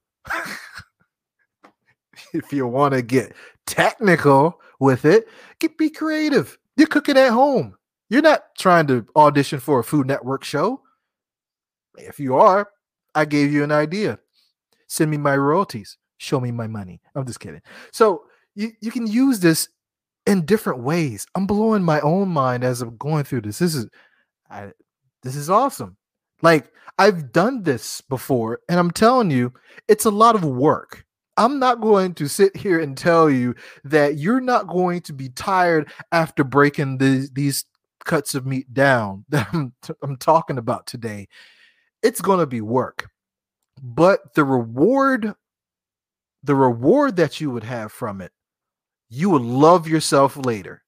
[2.32, 3.34] if you want to get
[3.66, 5.26] technical with it,
[5.58, 6.56] get be creative.
[6.76, 7.74] You're cooking at home.
[8.08, 10.80] You're not trying to audition for a Food Network show.
[11.96, 12.70] If you are,
[13.16, 14.20] I gave you an idea.
[14.86, 15.98] Send me my royalties.
[16.18, 17.00] Show me my money.
[17.16, 17.60] I'm just kidding.
[17.92, 18.22] So
[18.54, 19.68] you, you can use this
[20.24, 21.26] in different ways.
[21.34, 23.58] I'm blowing my own mind as I'm going through this.
[23.58, 23.88] This is
[24.48, 24.70] I,
[25.22, 25.97] this is awesome.
[26.42, 29.52] Like I've done this before, and I'm telling you,
[29.86, 31.04] it's a lot of work.
[31.36, 35.28] I'm not going to sit here and tell you that you're not going to be
[35.28, 37.64] tired after breaking the, these
[38.04, 41.28] cuts of meat down that I'm, t- I'm talking about today,
[42.02, 43.08] it's going to be work.
[43.80, 45.34] But the reward,
[46.42, 48.32] the reward that you would have from it,
[49.08, 50.82] you would love yourself later.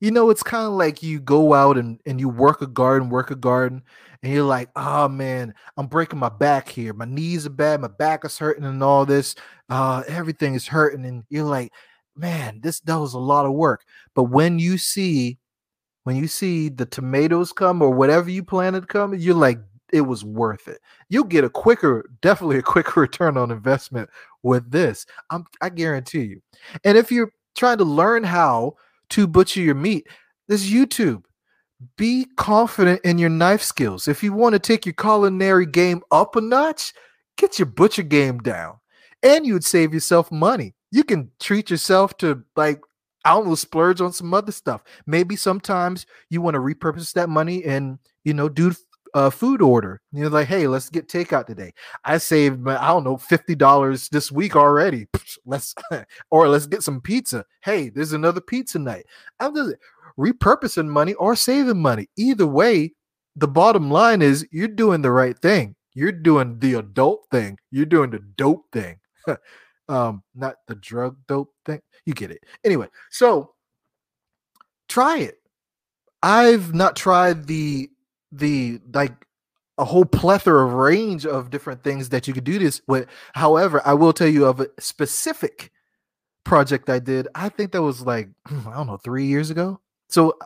[0.00, 3.10] You know, it's kind of like you go out and, and you work a garden,
[3.10, 3.82] work a garden,
[4.22, 6.92] and you're like, oh man, I'm breaking my back here.
[6.92, 9.34] My knees are bad, my back is hurting, and all this.
[9.68, 11.04] Uh, everything is hurting.
[11.04, 11.72] And you're like,
[12.16, 13.84] man, this was a lot of work.
[14.14, 15.38] But when you see
[16.04, 19.58] when you see the tomatoes come or whatever you planted come, you're like,
[19.92, 20.80] it was worth it.
[21.08, 24.08] You'll get a quicker, definitely a quicker return on investment
[24.42, 25.06] with this.
[25.30, 26.42] I'm, I guarantee you.
[26.84, 28.76] And if you're trying to learn how
[29.10, 30.06] to butcher your meat,
[30.48, 31.24] there's YouTube.
[31.96, 34.08] Be confident in your knife skills.
[34.08, 36.92] If you want to take your culinary game up a notch,
[37.36, 38.78] get your butcher game down.
[39.22, 40.74] And you would save yourself money.
[40.90, 42.80] You can treat yourself to like
[43.24, 44.82] I will splurge on some other stuff.
[45.06, 48.72] Maybe sometimes you want to repurpose that money and you know do
[49.14, 50.00] a food order.
[50.12, 51.72] You're like, hey, let's get takeout today.
[52.04, 55.06] I saved I don't know fifty dollars this week already.
[55.46, 55.74] Let's
[56.30, 57.44] or let's get some pizza.
[57.62, 59.06] Hey, there's another pizza night.
[59.38, 59.74] I'm just
[60.18, 62.08] repurposing money or saving money.
[62.16, 62.92] Either way,
[63.36, 65.74] the bottom line is you're doing the right thing.
[65.94, 67.58] You're doing the adult thing.
[67.70, 68.98] You're doing the dope thing.
[69.88, 71.80] um, not the drug dope thing.
[72.06, 72.44] You get it.
[72.64, 73.54] Anyway, so
[74.88, 75.38] try it.
[76.22, 77.90] I've not tried the
[78.32, 79.26] the like
[79.78, 83.08] a whole plethora of range of different things that you could do this with.
[83.34, 85.72] However, I will tell you of a specific
[86.44, 87.28] project I did.
[87.34, 89.80] I think that was like I don't know, three years ago.
[90.08, 90.38] So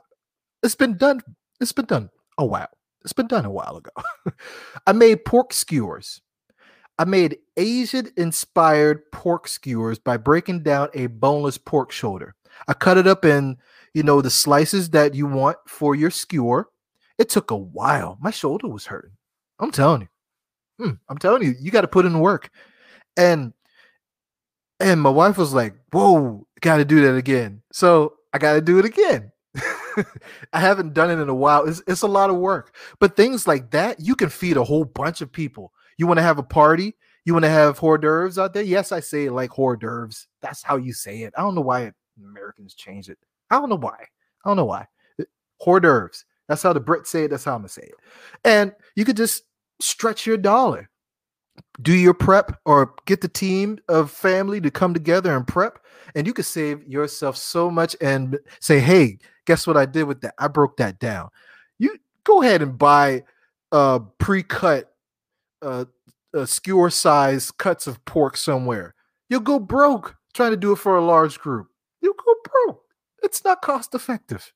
[0.63, 1.21] it's been done.
[1.61, 2.69] It's been done a while.
[3.03, 3.91] It's been done a while ago.
[4.87, 6.21] I made pork skewers.
[6.99, 12.35] I made Asian inspired pork skewers by breaking down a boneless pork shoulder.
[12.69, 13.57] I cut it up in,
[13.95, 16.69] you know, the slices that you want for your skewer.
[17.19, 18.19] It took a while.
[18.21, 19.17] My shoulder was hurting.
[19.61, 20.09] I'm telling you.
[20.85, 22.51] Hmm, I'm telling you, you got to put in work.
[23.17, 23.53] And
[24.81, 28.61] and my wife was like, "Whoa, got to do that again." So I got to
[28.61, 29.31] do it again.
[30.53, 31.67] I haven't done it in a while.
[31.67, 32.75] It's, it's a lot of work.
[32.99, 35.73] But things like that, you can feed a whole bunch of people.
[35.97, 36.97] You want to have a party?
[37.25, 38.65] You want to have hors d'oeuvres out there?
[38.65, 40.27] Yes, I say it like hors d'oeuvres.
[40.43, 41.33] That's how you say it.
[41.37, 43.19] I don't know why Americans change it.
[43.51, 44.07] I don't know why.
[44.45, 44.87] I don't know why.
[45.61, 46.25] Hors d'oeuvres.
[46.49, 47.29] That's how the Brits say it.
[47.31, 47.95] That's how I'm gonna say it.
[48.45, 49.45] And you could just
[49.81, 50.91] stretch your dollar.
[51.83, 55.79] Do your prep or get the team of family to come together and prep,
[56.15, 60.21] and you could save yourself so much and say, Hey, guess what I did with
[60.23, 60.35] that?
[60.39, 61.29] I broke that down.
[61.79, 63.25] You go ahead and buy
[63.73, 64.93] uh pre-cut
[65.63, 65.85] uh,
[66.37, 68.95] uh skewer size cuts of pork somewhere.
[69.29, 71.69] You'll go broke trying to do it for a large group.
[72.01, 72.83] You'll go broke.
[73.23, 74.53] It's not cost effective.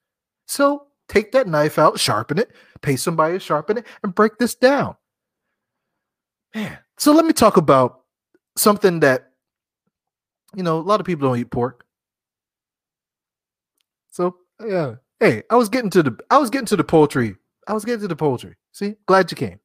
[0.46, 2.50] So take that knife out, sharpen it,
[2.82, 4.96] pay somebody to sharpen it, and break this down.
[6.54, 8.00] Man, so let me talk about
[8.56, 9.30] something that
[10.54, 11.84] you know a lot of people don't eat pork.
[14.10, 17.36] So yeah, hey, I was getting to the I was getting to the poultry.
[17.66, 18.56] I was getting to the poultry.
[18.72, 19.60] See, glad you came.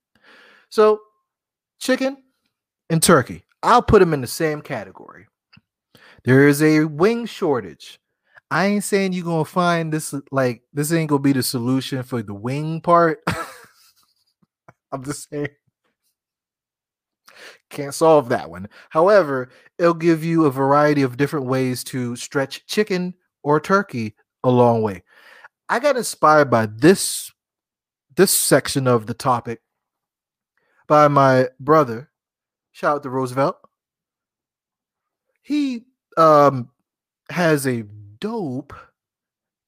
[0.70, 1.00] So
[1.80, 2.18] chicken
[2.90, 5.28] and turkey, I'll put them in the same category.
[6.26, 8.00] There is a wing shortage.
[8.54, 12.22] I ain't saying you're gonna find this like this ain't gonna be the solution for
[12.22, 13.24] the wing part.
[14.92, 15.48] I'm just saying
[17.72, 18.70] can't solve that one.
[18.92, 24.14] However, it'll give you a variety of different ways to stretch chicken or turkey
[24.44, 25.02] a long way.
[25.68, 27.32] I got inspired by this
[28.16, 29.62] this section of the topic
[30.88, 32.12] by my brother.
[32.72, 33.58] Shout out to Roosevelt.
[35.42, 35.86] He
[36.18, 36.70] um
[37.32, 37.86] has a
[38.24, 38.74] dope.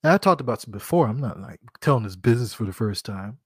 [0.02, 1.08] And I talked about this before.
[1.08, 3.40] I'm not like telling his business for the first time.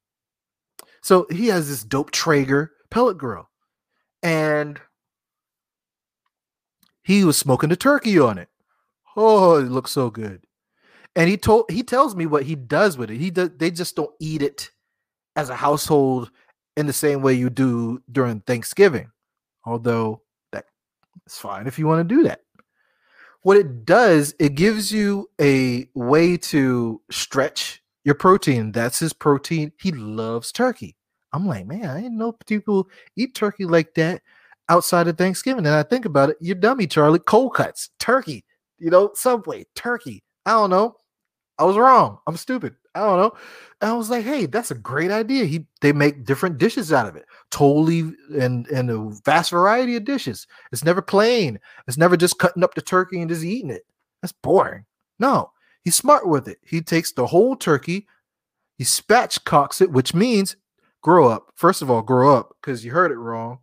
[1.01, 3.49] So he has this dope Traeger pellet grill,
[4.21, 4.79] and
[7.01, 8.49] he was smoking the turkey on it.
[9.15, 10.43] Oh, it looks so good.
[11.15, 13.17] And he told he tells me what he does with it.
[13.17, 14.69] He does they just don't eat it
[15.35, 16.29] as a household
[16.77, 19.09] in the same way you do during Thanksgiving.
[19.65, 20.65] Although that
[21.25, 22.41] is fine if you want to do that
[23.41, 28.71] what it does, it gives you a way to stretch your protein.
[28.71, 29.71] That's his protein.
[29.79, 30.95] He loves turkey.
[31.31, 34.21] I'm like, man, I didn't know people eat turkey like that
[34.67, 35.65] outside of Thanksgiving.
[35.65, 37.19] And I think about it, you're dummy, Charlie.
[37.19, 38.45] Cold cuts, turkey,
[38.77, 40.23] you know, Subway, turkey.
[40.45, 40.95] I don't know.
[41.57, 42.19] I was wrong.
[42.25, 42.75] I'm stupid.
[42.99, 43.31] I don't know.
[43.81, 45.45] And I was like, hey, that's a great idea.
[45.45, 47.25] He they make different dishes out of it.
[47.49, 50.47] Totally and and a vast variety of dishes.
[50.71, 51.59] It's never plain.
[51.87, 53.85] It's never just cutting up the turkey and just eating it.
[54.21, 54.85] That's boring.
[55.19, 55.51] No,
[55.83, 56.57] he's smart with it.
[56.65, 58.07] He takes the whole turkey,
[58.77, 60.55] he spatchcocks it, which means
[61.01, 61.51] grow up.
[61.55, 63.59] First of all, grow up, because you heard it wrong.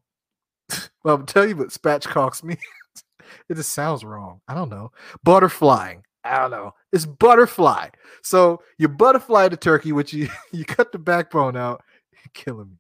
[1.05, 2.61] well, I'll tell you what spatchcocks means.
[3.49, 4.41] it just sounds wrong.
[4.47, 4.93] I don't know.
[5.27, 6.03] Butterflying.
[6.27, 6.75] I don't know.
[6.93, 7.89] It's butterfly.
[8.23, 12.77] So you butterfly the turkey, which you you cut the backbone out, You're killing me.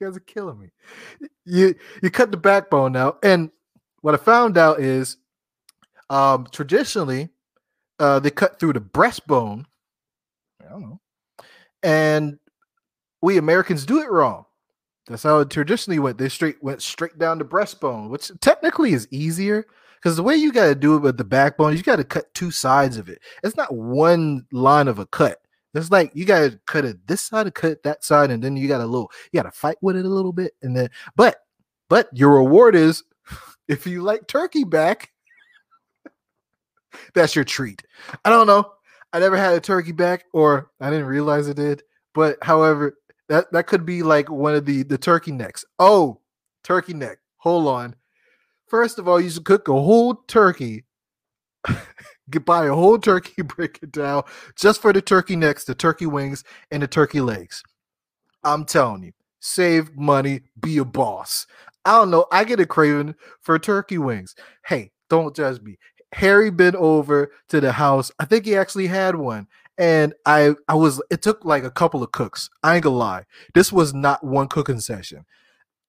[0.00, 0.70] You guys are killing me.
[1.44, 3.50] You you cut the backbone out, and
[4.02, 5.16] what I found out is,
[6.10, 7.30] um, traditionally,
[7.98, 9.64] uh, they cut through the breastbone.
[10.60, 11.00] I don't know,
[11.82, 12.38] and
[13.22, 14.44] we Americans do it wrong.
[15.06, 16.18] That's how it traditionally went.
[16.18, 19.66] They straight went straight down the breastbone, which technically is easier
[20.06, 22.32] because the way you got to do it with the backbone, you got to cut
[22.32, 23.18] two sides of it.
[23.42, 25.40] It's not one line of a cut.
[25.74, 28.68] It's like you got to cut it this side, cut that side, and then you
[28.68, 31.38] got a little, you got to fight with it a little bit, and then, but,
[31.88, 33.02] but your reward is
[33.68, 35.10] if you like turkey back,
[37.14, 37.82] that's your treat.
[38.24, 38.74] I don't know.
[39.12, 41.82] I never had a turkey back, or I didn't realize it did.
[42.14, 42.96] But however,
[43.28, 45.64] that that could be like one of the the turkey necks.
[45.80, 46.20] Oh,
[46.62, 47.18] turkey neck.
[47.38, 47.96] Hold on.
[48.66, 50.84] First of all, you should cook a whole turkey.
[52.44, 54.24] Buy a whole turkey, break it down
[54.56, 57.62] just for the turkey necks, the turkey wings, and the turkey legs.
[58.42, 61.46] I'm telling you, save money, be a boss.
[61.84, 62.26] I don't know.
[62.32, 64.34] I get a craving for turkey wings.
[64.66, 65.78] Hey, don't judge me.
[66.14, 68.10] Harry been over to the house.
[68.18, 69.46] I think he actually had one.
[69.78, 72.48] And I I was it took like a couple of cooks.
[72.62, 73.24] I ain't gonna lie.
[73.54, 75.24] This was not one cooking session.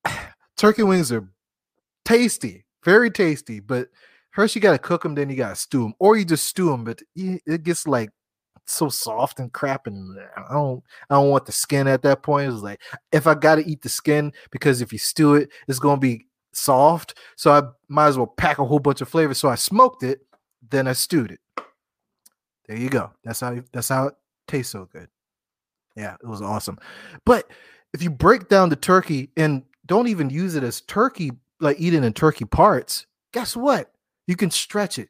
[0.58, 1.30] Turkey wings are
[2.04, 3.60] tasty very tasty.
[3.60, 3.90] But
[4.32, 6.84] first you gotta cook them, then you gotta stew them, or you just stew them.
[6.84, 8.10] But it gets like
[8.66, 12.52] so soft and crap, and I don't I don't want the skin at that point.
[12.52, 16.00] It's like if I gotta eat the skin because if you stew it, it's gonna
[16.00, 17.18] be soft.
[17.36, 19.38] So I might as well pack a whole bunch of flavors.
[19.38, 20.22] So I smoked it,
[20.70, 21.40] then I stewed it.
[22.68, 23.12] There you go.
[23.24, 24.16] That's how that's how it
[24.48, 25.08] tastes so good.
[25.96, 26.78] Yeah, it was awesome.
[27.26, 27.50] But
[27.94, 32.04] if you break down the turkey and don't even use it as turkey, like eating
[32.04, 33.92] in turkey parts, guess what?
[34.28, 35.10] You can stretch it.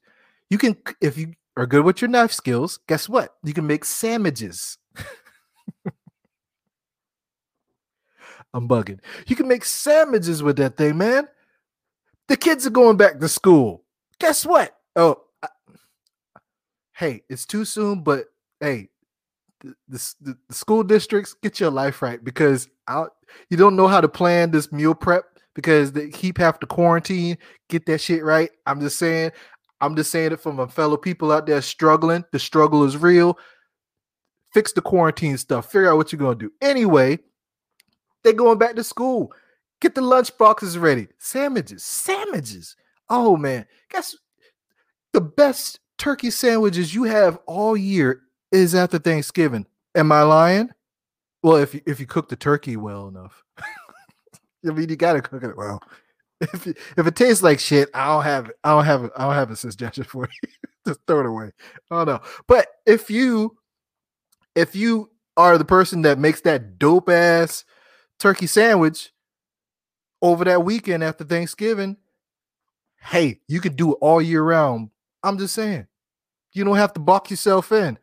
[0.49, 3.35] You can, if you are good with your knife skills, guess what?
[3.43, 4.77] You can make sandwiches.
[8.53, 8.99] I'm bugging.
[9.27, 11.27] You can make sandwiches with that thing, man.
[12.27, 13.83] The kids are going back to school.
[14.19, 14.75] Guess what?
[14.95, 15.49] Oh, I,
[16.93, 18.25] hey, it's too soon, but
[18.59, 18.89] hey,
[19.61, 23.05] the, the, the, school districts get your life right because I,
[23.49, 25.25] you don't know how to plan this meal prep
[25.57, 27.35] because they keep have to quarantine.
[27.67, 28.51] Get that shit right.
[28.67, 29.31] I'm just saying.
[29.81, 32.23] I'm just saying it from my fellow people out there struggling.
[32.31, 33.39] The struggle is real.
[34.53, 35.71] Fix the quarantine stuff.
[35.71, 36.51] Figure out what you're gonna do.
[36.61, 37.17] Anyway,
[38.23, 39.33] they're going back to school.
[39.81, 41.07] Get the lunch boxes ready.
[41.17, 42.75] Sandwiches, sandwiches.
[43.09, 44.15] Oh man, guess
[45.13, 49.65] the best turkey sandwiches you have all year is after Thanksgiving.
[49.95, 50.69] Am I lying?
[51.41, 53.43] Well, if you, if you cook the turkey well enough,
[54.67, 55.81] I mean you gotta cook it well.
[56.39, 58.55] If if it tastes like shit, I don't have it.
[58.63, 59.11] I don't have it.
[59.17, 60.49] I don't have a suggestion for you.
[60.85, 61.51] Just throw it away.
[61.89, 62.21] I don't know.
[62.47, 63.57] But if you
[64.55, 67.65] if you are the person that makes that dope ass
[68.19, 69.11] turkey sandwich
[70.21, 71.97] over that weekend after Thanksgiving,
[73.01, 74.91] hey, you could do it all year round.
[75.23, 75.87] I'm just saying.
[76.53, 77.97] You don't have to box yourself in.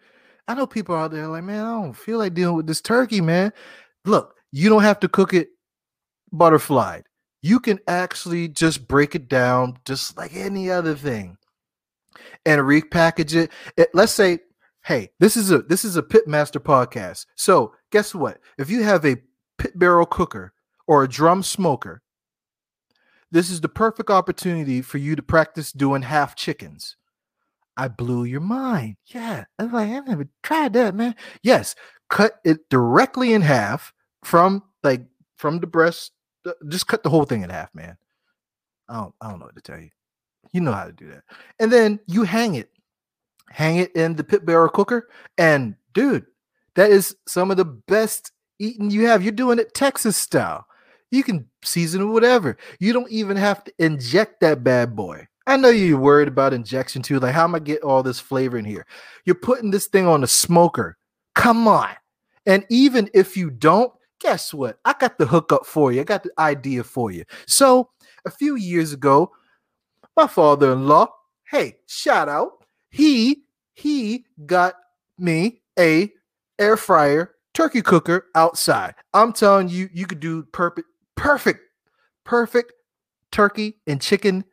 [0.47, 3.21] I know people out there like, man, I don't feel like dealing with this turkey,
[3.21, 3.53] man.
[4.05, 5.49] Look, you don't have to cook it
[6.39, 7.05] butterflied.
[7.43, 11.37] You can actually just break it down just like any other thing
[12.47, 13.51] and repackage it.
[13.77, 14.39] it let's say,
[14.83, 17.27] hey, this is a this is a pitmaster podcast.
[17.35, 18.41] So guess what?
[18.59, 19.17] If you have a
[19.59, 20.53] pit barrel cooker
[20.87, 22.03] or a drum smoker,
[23.31, 26.97] this is the perfect opportunity for you to practice doing half chickens.
[27.77, 28.97] I blew your mind.
[29.07, 29.45] Yeah.
[29.59, 31.17] I was like, I never tried that, man.
[31.43, 31.75] Yes.
[32.09, 35.07] Cut it directly in half from like
[35.37, 36.13] from the breast.
[36.69, 37.97] Just cut the whole thing in half, man.
[38.89, 39.91] I don't, I don't know what to tell you.
[40.53, 41.25] You know how to do that.
[41.59, 42.71] And then you hang it.
[43.51, 45.09] Hang it in the pit barrel cooker.
[45.39, 46.27] And dude,
[46.75, 49.23] that is some of the best eating you have.
[49.23, 50.67] You're doing it Texas style.
[51.11, 52.57] You can season it whatever.
[52.81, 55.29] You don't even have to inject that bad boy.
[55.47, 57.21] I know you're worried about injection too.
[57.21, 58.87] Like, how am I get all this flavor in here?
[59.25, 60.97] You're putting this thing on a smoker.
[61.35, 61.91] Come on.
[62.47, 64.79] And even if you don't, guess what?
[64.85, 66.01] I got the hookup for you.
[66.01, 67.25] I got the idea for you.
[67.47, 67.91] So
[68.27, 69.33] a few years ago,
[70.17, 71.09] my father-in-law,
[71.51, 73.45] hey, shout out, he
[73.75, 74.75] he got
[75.19, 76.13] me a
[76.59, 78.95] air fryer turkey cooker outside.
[79.13, 81.61] I'm telling you, you could do perfect, perfect,
[82.25, 82.73] perfect
[83.33, 84.45] turkey and chicken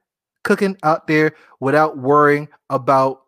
[0.43, 3.21] cooking out there without worrying about,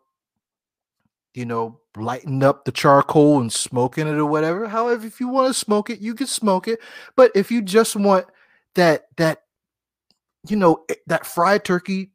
[1.34, 4.68] you know, lighting up the charcoal and smoking it or whatever.
[4.68, 6.80] However, if you want to smoke it, you can smoke it.
[7.16, 8.26] But if you just want
[8.76, 9.42] that, that,
[10.48, 12.12] you know, eh, that fried turkey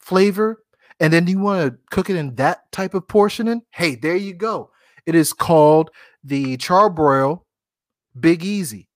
[0.00, 0.62] flavor,
[1.00, 4.32] and then you want to cook it in that type of portioning, hey, there you
[4.32, 4.70] go.
[5.06, 5.90] It is called
[6.22, 7.40] the Charbroil
[8.18, 8.88] Big Easy.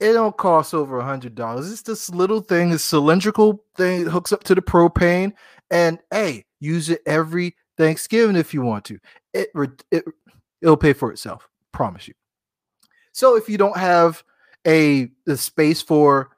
[0.00, 1.72] It don't cost over a hundred dollars.
[1.72, 5.32] It's this little thing, this cylindrical thing that hooks up to the propane,
[5.70, 8.98] and hey, use it every Thanksgiving if you want to.
[9.32, 9.48] It
[9.90, 10.04] it
[10.60, 12.14] it'll pay for itself, promise you.
[13.12, 14.22] So if you don't have
[14.66, 16.30] a the space for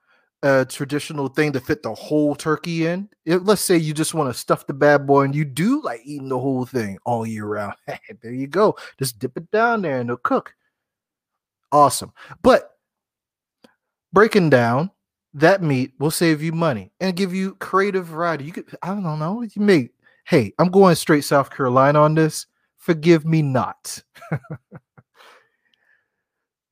[0.43, 4.33] a traditional thing to fit the whole turkey in, it, let's say you just want
[4.33, 7.47] to stuff the bad boy and you do like eating the whole thing all year
[7.47, 7.75] round.
[8.23, 8.77] there you go.
[8.99, 10.55] Just dip it down there and it'll cook.
[11.73, 12.13] Awesome.
[12.43, 12.71] But
[14.13, 14.91] breaking down
[15.35, 18.45] that meat will save you money and give you creative variety.
[18.45, 19.91] You could, I don't know, you make,
[20.31, 22.47] hey, I'm going straight South Carolina on this.
[22.77, 24.01] Forgive me not.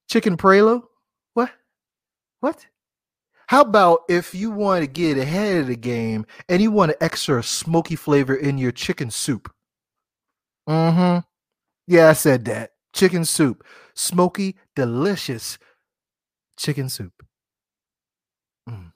[0.08, 0.84] Chicken Perlo?
[1.34, 1.50] What?
[2.38, 2.64] What?
[3.48, 6.98] How about if you want to get ahead of the game and you want an
[7.00, 9.52] extra smoky flavor in your chicken soup?
[10.68, 11.26] Mm-hmm.
[11.88, 12.74] Yeah, I said that.
[12.92, 13.64] Chicken soup.
[13.94, 15.58] Smoky, delicious
[16.56, 17.24] chicken soup.
[18.70, 18.92] Mm,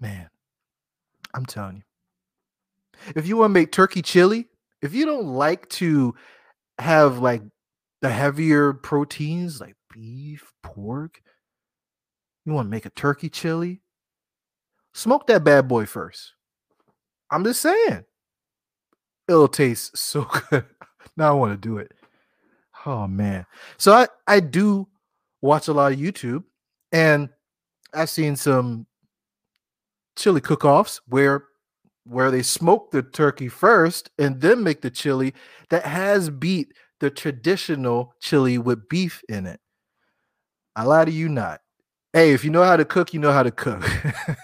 [0.00, 0.30] man,
[1.34, 1.85] I'm telling you.
[3.14, 4.48] If you want to make turkey chili,
[4.82, 6.14] if you don't like to
[6.78, 7.42] have like
[8.02, 11.20] the heavier proteins like beef, pork,
[12.44, 13.80] you want to make a turkey chili,
[14.94, 16.32] smoke that bad boy first.
[17.30, 18.04] I'm just saying.
[19.28, 20.64] It'll taste so good.
[21.16, 21.92] now I want to do it.
[22.84, 23.46] Oh man.
[23.78, 24.88] So I I do
[25.40, 26.44] watch a lot of YouTube
[26.92, 27.28] and
[27.92, 28.86] I've seen some
[30.16, 31.44] chili cook-offs where
[32.08, 35.34] where they smoke the turkey first and then make the chili
[35.70, 39.60] that has beat the traditional chili with beef in it.
[40.74, 41.60] I lie to you not.
[42.12, 43.84] Hey, if you know how to cook, you know how to cook.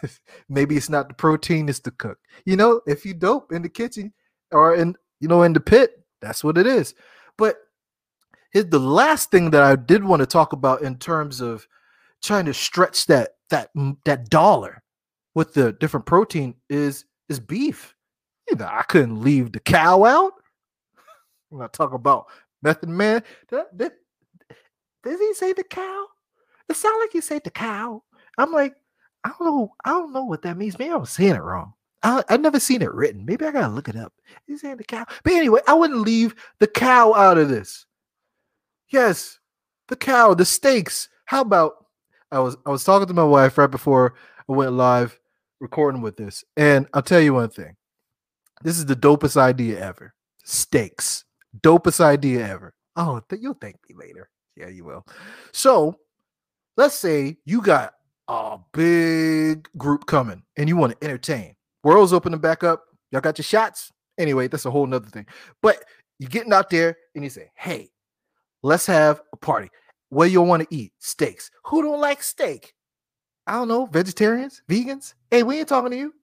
[0.48, 2.18] Maybe it's not the protein, it's the cook.
[2.44, 4.12] You know, if you dope in the kitchen
[4.50, 6.94] or in you know in the pit, that's what it is.
[7.38, 7.56] But
[8.52, 11.66] the last thing that I did want to talk about in terms of
[12.22, 13.70] trying to stretch that that
[14.04, 14.82] that dollar
[15.34, 17.94] with the different protein is is beef.
[18.48, 20.32] You know, I couldn't leave the cow out.
[21.48, 22.26] When I talk about
[22.62, 23.92] Method Man, did, did,
[25.04, 26.06] did he say the cow?
[26.68, 28.02] It sounds like he said the cow.
[28.38, 28.74] I'm like,
[29.24, 29.74] I don't know.
[29.84, 30.78] I don't know what that means.
[30.78, 31.74] Maybe I was saying it wrong.
[32.02, 33.24] I, have never seen it written.
[33.24, 34.12] Maybe I gotta look it up.
[34.46, 35.06] He's saying the cow.
[35.22, 37.86] But anyway, I wouldn't leave the cow out of this.
[38.88, 39.38] Yes,
[39.88, 41.08] the cow, the steaks.
[41.26, 41.86] How about
[42.32, 44.14] I was I was talking to my wife right before
[44.48, 45.18] I went live
[45.62, 47.76] recording with this, and I'll tell you one thing.
[48.62, 50.12] This is the dopest idea ever.
[50.44, 51.24] Steaks.
[51.62, 52.74] Dopest idea ever.
[52.96, 54.28] Oh, th- you'll thank me later.
[54.56, 55.06] Yeah, you will.
[55.52, 55.96] So
[56.76, 57.94] let's say you got
[58.28, 61.54] a big group coming and you want to entertain.
[61.84, 62.84] World's opening back up.
[63.10, 63.90] Y'all got your shots.
[64.18, 65.26] Anyway, that's a whole nother thing.
[65.62, 65.84] But
[66.18, 67.90] you're getting out there and you say, hey,
[68.62, 69.68] let's have a party.
[70.10, 70.92] What do you want to eat?
[70.98, 71.50] Steaks.
[71.66, 72.74] Who don't like steak?
[73.46, 73.86] I don't know.
[73.86, 75.14] Vegetarians, vegans.
[75.30, 76.14] Hey, we ain't talking to you.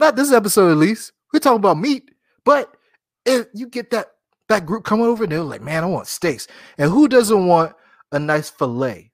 [0.00, 1.12] Not this episode, at least.
[1.32, 2.10] We're talking about meat.
[2.44, 2.76] But
[3.24, 4.08] if you get that
[4.48, 6.46] that group coming over and they're like, man, I want steaks.
[6.76, 7.74] And who doesn't want
[8.12, 9.10] a nice fillet?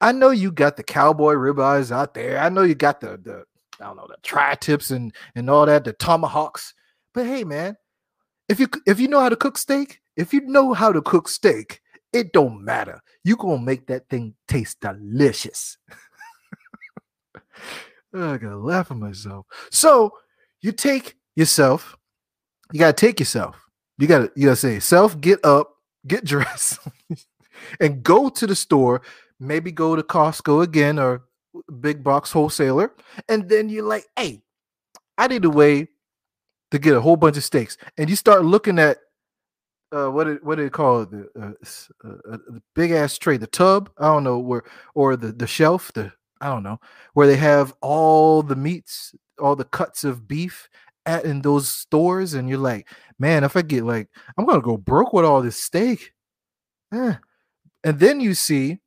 [0.00, 2.38] I know you got the cowboy ribeyes out there.
[2.38, 3.44] I know you got the the
[3.80, 6.74] I don't know the tri tips and and all that, the tomahawks.
[7.12, 7.76] But hey, man,
[8.48, 11.28] if you if you know how to cook steak, if you know how to cook
[11.28, 11.80] steak,
[12.12, 13.00] it don't matter.
[13.24, 15.76] You gonna make that thing taste delicious.
[18.14, 19.46] I gotta laugh at myself.
[19.70, 20.12] So
[20.60, 21.96] you take yourself,
[22.72, 23.56] you gotta take yourself.
[23.98, 25.74] You gotta you gotta say, self, get up,
[26.06, 26.78] get dressed,
[27.80, 29.02] and go to the store
[29.40, 31.24] maybe go to Costco again or
[31.80, 32.92] big box wholesaler,
[33.28, 34.42] and then you're like, hey,
[35.18, 35.88] I need a way
[36.70, 38.98] to get a whole bunch of steaks, and you start looking at
[39.92, 41.10] uh, what it, what do they call it?
[41.10, 43.90] The, uh, uh, uh, the big ass tray, the tub.
[43.98, 45.92] I don't know where, or the the shelf.
[45.92, 46.78] The I don't know
[47.14, 50.68] where they have all the meats, all the cuts of beef
[51.06, 54.76] at in those stores, and you're like, man, if I get like, I'm gonna go
[54.76, 56.12] broke with all this steak.
[56.92, 57.14] Eh.
[57.82, 58.80] And then you see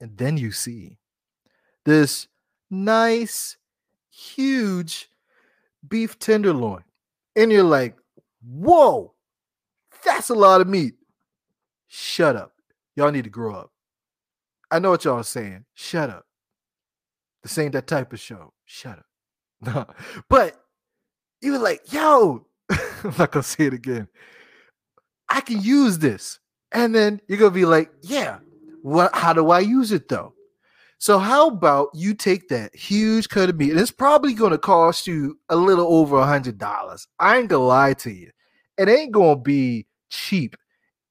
[0.00, 0.98] and then you see
[1.84, 2.28] this
[2.70, 3.56] nice,
[4.10, 5.08] huge
[5.86, 6.84] beef tenderloin.
[7.34, 7.96] And you're like,
[8.42, 9.14] whoa,
[10.04, 10.94] that's a lot of meat.
[11.86, 12.52] Shut up.
[12.94, 13.70] Y'all need to grow up.
[14.70, 15.64] I know what y'all are saying.
[15.74, 16.25] Shut up.
[17.42, 18.52] This ain't that type of show.
[18.64, 19.06] Shut up.
[19.62, 19.86] No.
[20.28, 20.54] but
[21.40, 24.06] you were like, yo, I'm not gonna say it again.
[25.30, 26.38] I can use this.
[26.72, 28.38] And then you're gonna be like, yeah,
[28.82, 30.34] what how do I use it though?
[30.98, 35.06] So how about you take that huge cut of meat, and it's probably to cost
[35.06, 37.06] you a little over a hundred dollars.
[37.18, 38.30] I ain't gonna lie to you,
[38.78, 40.56] it ain't gonna be cheap.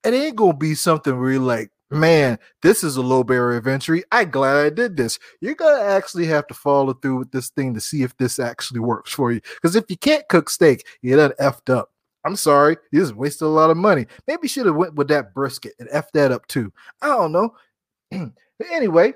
[0.04, 3.68] It ain't gonna be something where you're like, man, this is a low barrier of
[3.68, 4.04] entry.
[4.12, 5.20] I'm glad I did this.
[5.42, 8.80] You're gonna actually have to follow through with this thing to see if this actually
[8.80, 9.42] works for you.
[9.56, 11.92] Because if you can't cook steak, you're done effed up.
[12.26, 14.08] I'm sorry, you just wasted a lot of money.
[14.28, 16.74] Maybe you should have went with that brisket and f that up too.
[17.02, 17.54] I don't know.
[18.12, 19.14] but anyway,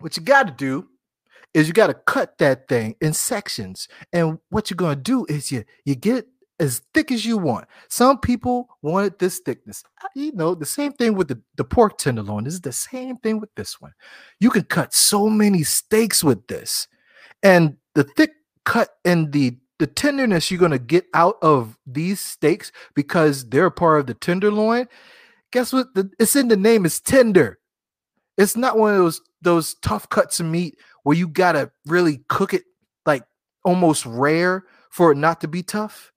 [0.00, 0.88] what you got to do
[1.54, 3.88] is you got to cut that thing in sections.
[4.12, 6.26] And what you're to do is you you get
[6.62, 7.66] as thick as you want.
[7.88, 9.82] Some people wanted this thickness.
[10.02, 12.44] Uh, you know, the same thing with the, the pork tenderloin.
[12.44, 13.92] This is the same thing with this one.
[14.40, 16.86] You can cut so many steaks with this.
[17.42, 18.30] And the thick
[18.64, 23.68] cut and the the tenderness you're going to get out of these steaks because they're
[23.68, 24.86] part of the tenderloin.
[25.50, 25.92] Guess what?
[25.94, 26.86] The, it's in the name.
[26.86, 27.58] It's tender.
[28.38, 32.54] It's not one of those those tough cuts of meat where you gotta really cook
[32.54, 32.62] it
[33.06, 33.24] like
[33.64, 36.11] almost rare for it not to be tough,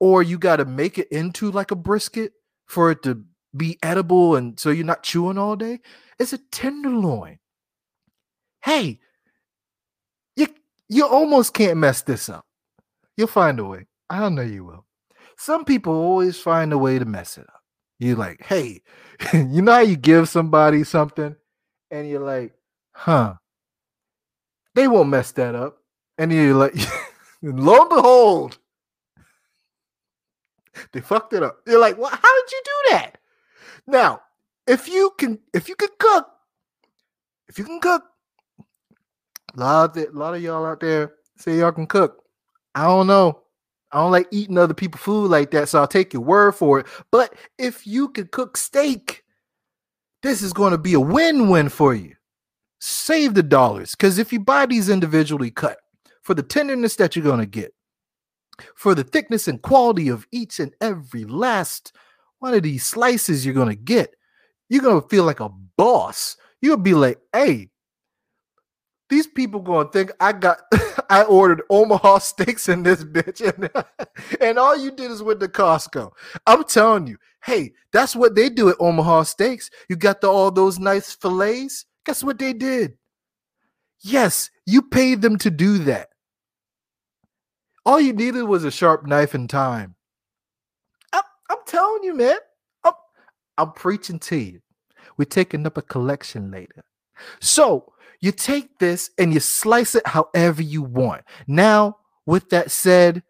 [0.00, 2.32] or you gotta make it into like a brisket
[2.66, 3.24] for it to
[3.56, 5.80] be edible and so you're not chewing all day.
[6.18, 7.38] It's a tenderloin.
[8.62, 9.00] Hey,
[10.36, 10.48] you
[10.88, 12.44] you almost can't mess this up.
[13.16, 13.86] You'll find a way.
[14.10, 14.84] I know you will.
[15.38, 17.60] Some people always find a way to mess it up.
[17.98, 18.82] You're like, hey,
[19.32, 21.36] you know how you give somebody something
[21.90, 22.52] and you're like,
[22.92, 23.34] huh,
[24.74, 25.78] they won't mess that up.
[26.18, 26.74] And you're like,
[27.42, 28.58] lo and behold,
[30.92, 31.58] they fucked it up.
[31.66, 33.18] You're like, well, how did you do that?
[33.86, 34.20] Now,
[34.66, 36.26] if you can, if you can cook,
[37.48, 38.02] if you can cook,
[39.56, 42.22] a lot of, a lot of y'all out there say y'all can cook.
[42.74, 43.42] I don't know.
[43.92, 46.80] I don't like eating other people's food like that, so I'll take your word for
[46.80, 46.86] it.
[47.10, 49.22] But if you can cook steak,
[50.22, 52.14] this is going to be a win-win for you.
[52.80, 55.78] Save the dollars because if you buy these individually cut
[56.22, 57.72] for the tenderness that you're going to get,
[58.74, 61.92] for the thickness and quality of each and every last
[62.38, 64.14] one of these slices you're going to get,
[64.68, 66.36] you're going to feel like a boss.
[66.60, 67.70] You'll be like, hey,
[69.08, 70.60] these people going to think I got,
[71.10, 73.40] I ordered Omaha steaks in this bitch.
[73.40, 73.70] And,
[74.40, 76.12] and all you did is went to Costco.
[76.46, 79.70] I'm telling you, hey, that's what they do at Omaha Steaks.
[79.88, 81.86] You got the, all those nice fillets.
[82.04, 82.96] Guess what they did?
[84.00, 86.08] Yes, you paid them to do that.
[87.86, 89.94] All you needed was a sharp knife and time.
[91.12, 92.38] I'm, I'm telling you, man.
[92.82, 92.94] I'm,
[93.56, 94.60] I'm preaching to you.
[95.16, 96.84] We're taking up a collection later.
[97.40, 101.22] So you take this and you slice it however you want.
[101.46, 103.22] Now, with that said,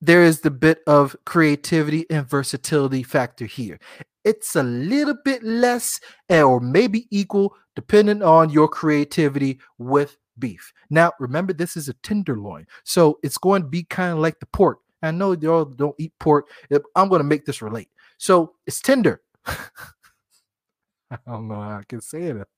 [0.00, 3.78] there is the bit of creativity and versatility factor here.
[4.24, 10.72] It's a little bit less eh, or maybe equal depending on your creativity with beef.
[10.90, 14.46] Now, remember, this is a tenderloin, so it's going to be kind of like the
[14.46, 14.80] pork.
[15.02, 16.48] I know y'all don't eat pork.
[16.70, 17.88] Eh, I'm going to make this relate.
[18.18, 19.20] So it's tender.
[19.46, 22.48] I don't know how I can say it.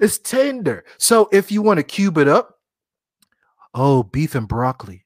[0.00, 0.84] It's tender.
[0.98, 2.58] So if you want to cube it up,
[3.74, 5.04] oh, beef and broccoli.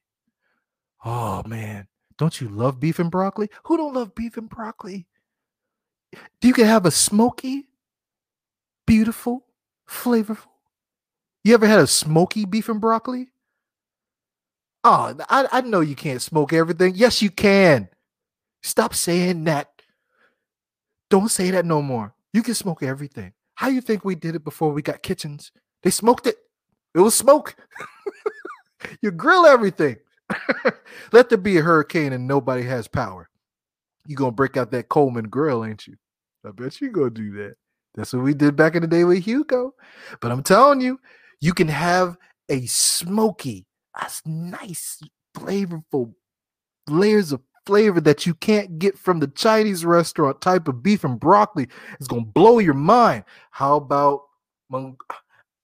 [1.03, 3.49] Oh man, don't you love beef and broccoli?
[3.65, 5.05] Who don't love beef and broccoli?
[6.41, 7.67] You can have a smoky,
[8.87, 9.45] beautiful,
[9.87, 10.54] flavorful
[11.45, 13.29] you ever had a smoky beef and broccoli?
[14.83, 16.93] Oh, I, I know you can't smoke everything.
[16.95, 17.87] Yes, you can.
[18.63, 19.69] Stop saying that.
[21.11, 22.15] Don't say that no more.
[22.33, 23.31] You can smoke everything.
[23.53, 25.51] How you think we did it before we got kitchens?
[25.83, 26.37] They smoked it.
[26.95, 27.55] It was smoke.
[29.01, 29.97] you grill everything.
[31.11, 33.29] Let there be a hurricane and nobody has power.
[34.07, 35.95] You gonna break out that Coleman grill, ain't you?
[36.43, 37.55] I bet you gonna do that.
[37.93, 39.75] That's what we did back in the day with Hugo.
[40.21, 40.99] But I'm telling you,
[41.41, 42.17] you can have
[42.49, 43.65] a smoky,
[43.95, 45.01] a nice,
[45.35, 46.13] flavorful
[46.87, 51.19] layers of flavor that you can't get from the Chinese restaurant type of beef and
[51.19, 51.67] broccoli.
[51.99, 53.23] It's gonna blow your mind.
[53.51, 54.21] How about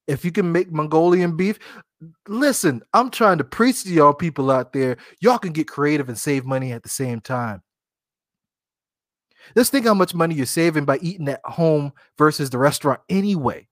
[0.06, 1.58] if you can make Mongolian beef?
[2.26, 4.96] Listen, I'm trying to preach to y'all people out there.
[5.20, 7.62] Y'all can get creative and save money at the same time.
[9.54, 13.68] Let's think how much money you're saving by eating at home versus the restaurant anyway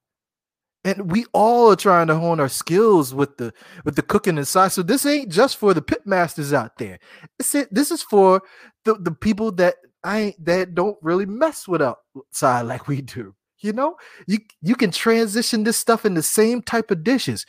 [0.83, 3.53] and we all are trying to hone our skills with the
[3.85, 4.69] with the cooking inside.
[4.69, 6.99] So this ain't just for the pit masters out there.
[7.37, 7.73] This it.
[7.73, 8.41] This is for
[8.85, 13.35] the the people that I that don't really mess with outside like we do.
[13.59, 17.45] You know, you you can transition this stuff in the same type of dishes.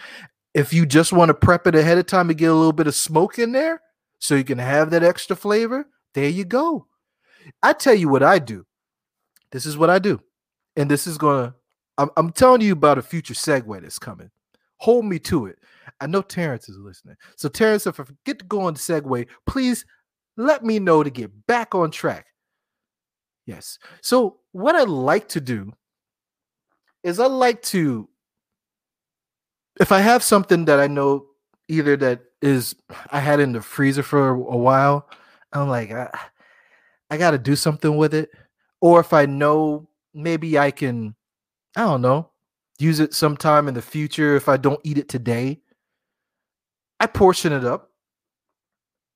[0.53, 2.87] If you just want to prep it ahead of time and get a little bit
[2.87, 3.81] of smoke in there,
[4.19, 5.87] so you can have that extra flavor.
[6.13, 6.87] There you go.
[7.63, 8.67] I tell you what I do.
[9.53, 10.21] This is what I do,
[10.77, 11.55] and this is gonna
[12.03, 14.31] I'm, I'm telling you about a future segue that's coming.
[14.79, 15.59] Hold me to it.
[16.01, 17.17] I know Terrence is listening.
[17.37, 19.85] So, Terrence, if I forget to go on the segue, please
[20.37, 22.27] let me know to get back on track.
[23.47, 23.79] Yes.
[24.01, 25.73] So, what I like to do
[27.05, 28.09] is I like to,
[29.81, 31.27] if I have something that I know
[31.69, 32.75] either that is
[33.11, 35.09] I had in the freezer for a while,
[35.53, 36.11] I'm like, I,
[37.11, 38.31] I got to do something with it.
[38.81, 41.15] Or if I know maybe I can
[41.77, 42.31] I don't know,
[42.79, 45.61] use it sometime in the future if I don't eat it today.
[47.01, 47.91] I portion it up.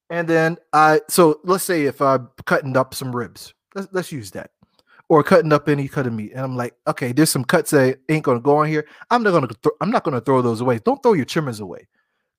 [0.09, 4.31] And then I so let's say if I'm cutting up some ribs, let's, let's use
[4.33, 4.51] that.
[5.09, 6.33] Or cutting up any cut of meat.
[6.33, 8.87] And I'm like, okay, there's some cuts that ain't gonna go on here.
[9.11, 10.81] I'm not gonna th- I'm not gonna throw those away.
[10.85, 11.87] Don't throw your trimmers away.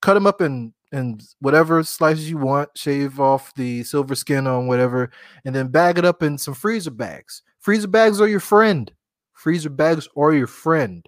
[0.01, 4.67] Cut them up in in whatever slices you want, shave off the silver skin on
[4.67, 5.11] whatever,
[5.45, 7.41] and then bag it up in some freezer bags.
[7.59, 8.91] Freezer bags are your friend.
[9.37, 11.07] Freezer bags are your friend.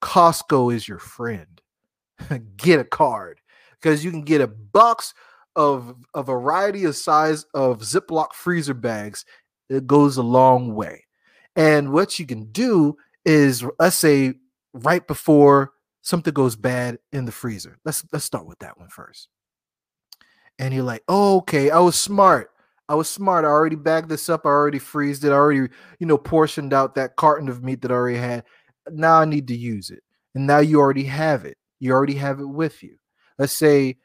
[0.00, 1.60] Costco is your friend.
[2.56, 3.40] get a card
[3.74, 5.12] because you can get a box
[5.54, 9.26] of a variety of size of Ziploc freezer bags.
[9.68, 11.04] It goes a long way.
[11.56, 12.96] And what you can do
[13.26, 14.34] is, let's say,
[14.72, 17.78] right before something goes bad in the freezer.
[17.84, 19.28] Let's let's start with that one first.
[20.58, 22.50] And you're like, oh, okay, I was smart.
[22.88, 23.44] I was smart.
[23.44, 24.46] I already bagged this up.
[24.46, 25.30] I already freezed it.
[25.30, 25.68] I already,
[25.98, 28.44] you know, portioned out that carton of meat that I already had.
[28.90, 30.02] Now I need to use it.
[30.34, 31.58] And now you already have it.
[31.80, 32.96] You already have it with you.
[33.38, 33.98] Let's say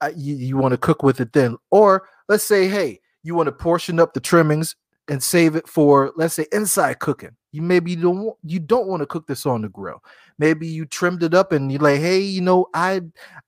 [0.00, 1.56] uh, you, you want to cook with it then.
[1.70, 4.76] Or let's say, hey, you want to portion up the trimmings
[5.08, 7.36] and save it for, let's say, inside cooking.
[7.52, 10.02] You maybe you don't you don't want to cook this on the grill.
[10.38, 13.02] Maybe you trimmed it up and you're like, hey, you know, I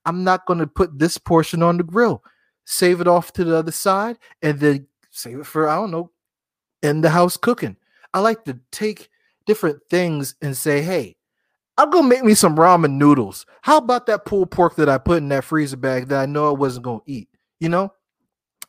[0.05, 2.23] I'm not going to put this portion on the grill
[2.65, 6.11] save it off to the other side, and then save it for, I don't know,
[6.81, 7.77] in the house cooking.
[8.13, 9.09] I like to take
[9.45, 11.15] different things and say, hey,
[11.77, 13.45] I'm gonna make me some ramen noodles.
[13.61, 16.47] How about that pulled pork that I put in that freezer bag that I know
[16.47, 17.27] I wasn't gonna eat?
[17.59, 17.91] You know,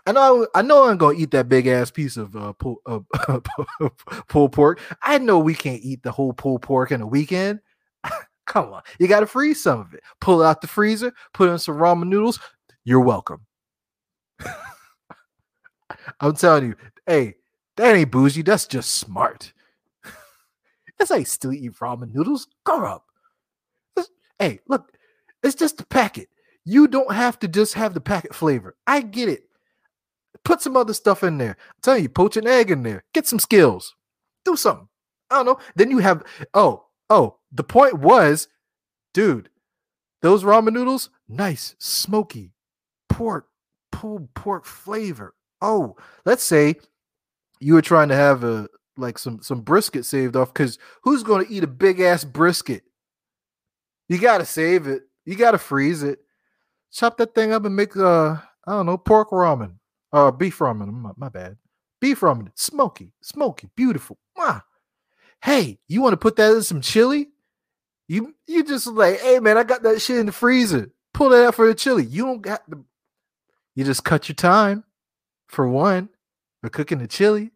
[0.06, 3.00] I know I know I'm gonna eat that big ass piece of uh, pulled, uh,
[4.28, 4.80] pulled pork.
[5.02, 7.60] I know we can't eat the whole pulled pork in a weekend.
[8.46, 10.02] Come on, you got to freeze some of it.
[10.20, 12.38] Pull out the freezer, put in some ramen noodles.
[12.84, 13.46] You're welcome.
[16.20, 16.76] I'm telling you,
[17.06, 17.36] hey,
[17.76, 18.42] that ain't bougie.
[18.42, 19.52] That's just smart.
[20.98, 22.48] That's like still eat ramen noodles.
[22.64, 23.04] Grow up.
[24.38, 24.92] hey, look,
[25.42, 26.28] it's just the packet.
[26.64, 28.76] You don't have to just have the packet flavor.
[28.86, 29.44] I get it.
[30.44, 31.56] Put some other stuff in there.
[31.58, 33.04] I'm telling you, poach an egg in there.
[33.14, 33.94] Get some skills.
[34.44, 34.88] Do something.
[35.30, 35.58] I don't know.
[35.74, 36.22] Then you have,
[36.54, 38.48] oh, oh, the point was,
[39.12, 39.48] dude,
[40.22, 42.52] those ramen noodles, nice, smoky,
[43.08, 43.48] pork,
[43.96, 45.34] pulled pork flavor.
[45.62, 46.74] Oh, let's say
[47.60, 48.68] you were trying to have a
[48.98, 52.82] like some some brisket saved off because who's going to eat a big ass brisket?
[54.10, 55.04] You got to save it.
[55.24, 56.18] You got to freeze it.
[56.92, 58.36] Chop that thing up and make uh
[58.66, 59.76] I don't know pork ramen.
[60.12, 60.92] Uh, beef ramen.
[60.92, 61.56] My, my bad.
[61.98, 62.50] Beef ramen.
[62.54, 64.18] Smoky, smoky, beautiful.
[64.36, 64.60] Mwah.
[65.42, 67.30] Hey, you want to put that in some chili?
[68.08, 70.90] You you just like, hey man, I got that shit in the freezer.
[71.14, 72.04] Pull that out for the chili.
[72.04, 72.84] You don't got the.
[73.76, 74.82] You just cut your time,
[75.46, 76.08] for one,
[76.62, 77.52] for cooking the chili,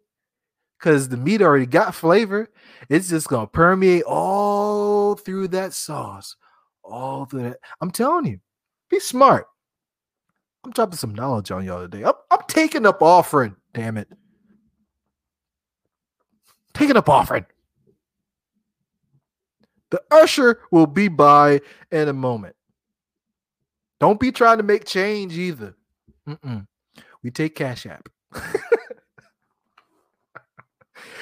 [0.79, 2.49] because the meat already got flavor.
[2.91, 6.37] It's just gonna permeate all through that sauce,
[6.85, 7.59] all through that.
[7.81, 8.39] I'm telling you,
[8.91, 9.47] be smart.
[10.62, 12.05] I'm dropping some knowledge on y'all today.
[12.05, 13.57] I'm, I'm taking up offering.
[13.73, 14.09] Damn it.
[16.75, 17.47] Taking up offering.
[19.91, 22.57] The usher will be by in a moment.
[24.01, 25.77] Don't be trying to make change either.
[26.31, 26.66] Mm-mm.
[27.22, 28.09] We take Cash App.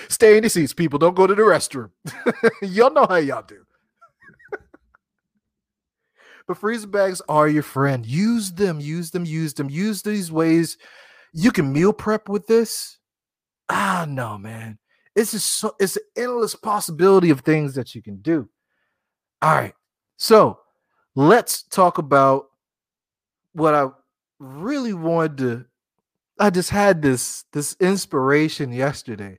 [0.09, 0.99] Stay in the seats, people.
[0.99, 1.91] Don't go to the restroom.
[2.63, 3.65] y'all know how y'all do.
[6.47, 8.07] But freezer bags are your friend.
[8.07, 9.69] Use them, use them, use them.
[9.69, 10.79] Use these ways.
[11.35, 12.97] You can meal prep with this.
[13.69, 14.79] Ah, no, man.
[15.15, 18.49] It's just so, it's an endless possibility of things that you can do.
[19.43, 19.75] All right.
[20.17, 20.59] So
[21.15, 22.47] let's talk about
[23.53, 23.89] what I
[24.39, 25.65] really wanted to.
[26.41, 29.39] I just had this this inspiration yesterday.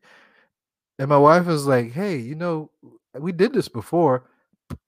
[0.97, 2.71] And my wife was like, hey, you know,
[3.17, 4.25] we did this before.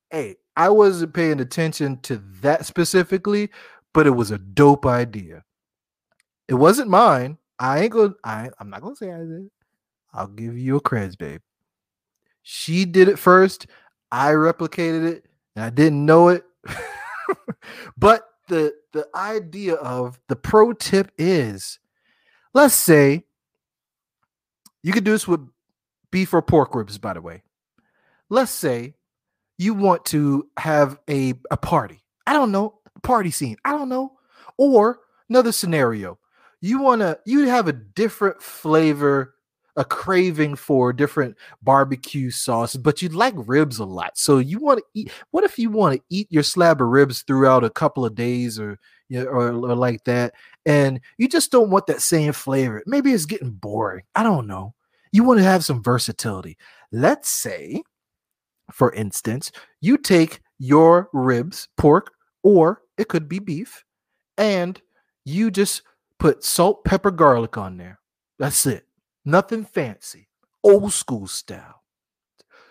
[0.10, 3.50] Hey, I wasn't paying attention to that specifically,
[3.94, 5.44] but it was a dope idea.
[6.50, 7.38] It wasn't mine.
[7.60, 9.50] I ain't gonna I I'm not gonna say I did.
[10.14, 11.42] I'll give you a creds, babe.
[12.44, 13.68] She did it first.
[14.12, 16.44] I replicated it and I didn't know it.
[17.98, 21.80] but the the idea of the pro tip is
[22.54, 23.24] let's say
[24.84, 25.40] you could do this with
[26.12, 27.44] beef or pork ribs, by the way.
[28.30, 28.96] Let's say
[29.58, 32.04] you want to have a, a party.
[32.28, 33.56] I don't know, party scene.
[33.64, 34.18] I don't know.
[34.58, 35.00] Or
[35.30, 36.20] another scenario.
[36.60, 39.36] You want to you have a different flavor,
[39.76, 44.18] a craving for different barbecue sauces, but you like ribs a lot.
[44.18, 47.22] So you want to eat what if you want to eat your slab of ribs
[47.22, 50.34] throughout a couple of days or you know, or, or like that
[50.66, 52.82] and you just don't want that same flavor.
[52.86, 54.04] Maybe it's getting boring.
[54.16, 54.74] I don't know.
[55.12, 56.58] You want to have some versatility.
[56.92, 57.84] Let's say
[58.72, 59.52] for instance,
[59.82, 62.12] you take your ribs, pork,
[62.44, 63.84] or it could be beef,
[64.38, 64.82] and
[65.26, 65.84] you just
[66.20, 68.00] put salt, pepper, garlic on there.
[68.40, 68.86] That's it.
[69.26, 70.28] Nothing fancy.
[70.64, 71.84] Old school style.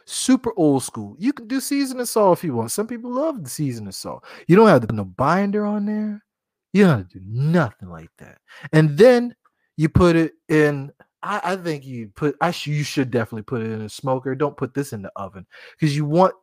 [0.04, 1.16] Super old school.
[1.18, 2.72] You can do season seasoning salt if you want.
[2.72, 4.24] Some people love the season seasoning salt.
[4.48, 6.24] You don't have to put no binder on there.
[6.72, 8.38] You don't have to do nothing like that.
[8.72, 9.34] And then
[9.76, 10.92] you put it in
[11.22, 14.34] I, I think you put I sh- you should definitely put it in a smoker.
[14.34, 15.46] Don't put this in the oven
[15.78, 16.34] because you want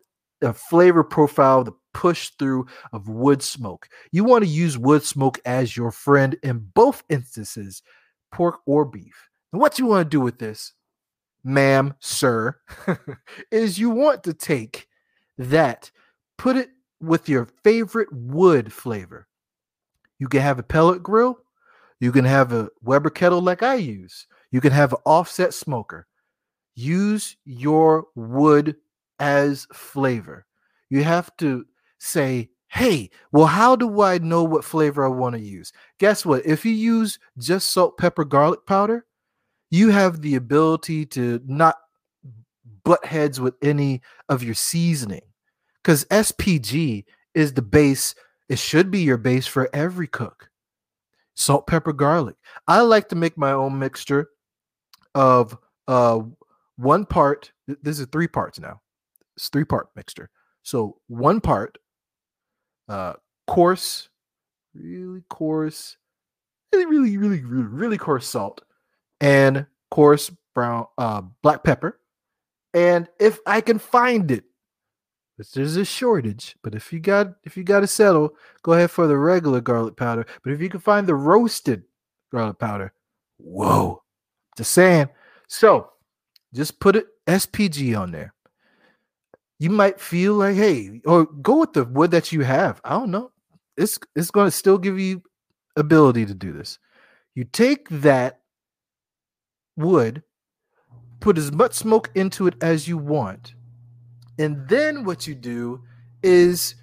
[0.41, 3.89] a flavor profile, the push through of wood smoke.
[4.11, 7.81] You want to use wood smoke as your friend in both instances,
[8.31, 9.29] pork or beef.
[9.57, 10.73] What you want to do with this,
[11.43, 12.59] ma'am, sir,
[13.51, 14.87] is you want to take
[15.37, 15.89] that,
[16.37, 16.69] put it
[17.01, 19.27] with your favorite wood flavor.
[20.19, 21.39] You can have a pellet grill,
[21.99, 24.27] you can have a Weber kettle like I use.
[24.51, 26.07] You can have an offset smoker.
[26.75, 28.75] Use your wood
[29.19, 30.45] as flavor.
[30.89, 31.65] You have to
[31.97, 35.73] say, hey, well, how do I know what flavor I want to use?
[35.97, 36.45] Guess what?
[36.45, 39.05] If you use just salt, pepper, garlic powder,
[39.71, 41.75] you have the ability to not
[42.83, 45.21] butt heads with any of your seasoning
[45.83, 48.15] because SPG is the base.
[48.49, 50.49] It should be your base for every cook.
[51.35, 52.35] salt, pepper, garlic.
[52.67, 54.29] I like to make my own mixture
[55.15, 55.57] of
[55.87, 56.21] uh
[56.77, 57.51] one part.
[57.67, 58.81] This is three parts now.
[59.35, 60.29] It's three part mixture.
[60.63, 61.77] So one part,
[62.89, 63.13] uh,
[63.47, 64.09] coarse,
[64.73, 65.97] really coarse,
[66.73, 68.61] really, really, really, really, coarse salt,
[69.21, 71.99] and coarse brown uh black pepper.
[72.73, 74.43] And if I can find it,
[75.53, 79.05] there's a shortage, but if you got if you got to settle, go ahead for
[79.07, 80.25] the regular garlic powder.
[80.43, 81.83] But if you can find the roasted
[82.31, 82.91] garlic powder,
[83.37, 84.01] whoa,
[84.57, 85.09] just saying.
[85.47, 85.91] So
[86.55, 88.33] just put it SPG on there.
[89.59, 92.81] You might feel like, hey, or go with the wood that you have.
[92.83, 93.31] I don't know.
[93.75, 95.21] It's it's going to still give you
[95.75, 96.79] ability to do this.
[97.35, 98.36] You take that
[99.77, 100.23] wood,
[101.19, 103.53] put as much smoke into it as you want
[104.39, 105.81] and then what you do
[106.21, 106.75] is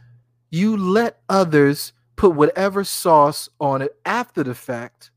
[0.51, 5.11] you let others put whatever sauce on it after the fact,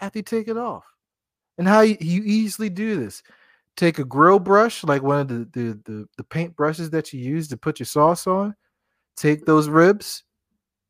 [0.00, 0.84] after you take it off.
[1.58, 3.22] And how you, you easily do this.
[3.76, 7.20] Take a grill brush, like one of the, the, the, the paint brushes that you
[7.20, 8.54] use to put your sauce on.
[9.16, 10.24] Take those ribs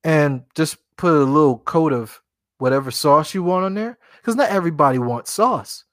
[0.05, 2.21] and just put a little coat of
[2.59, 3.99] whatever sauce you want on there.
[4.17, 5.85] Because not everybody wants sauce.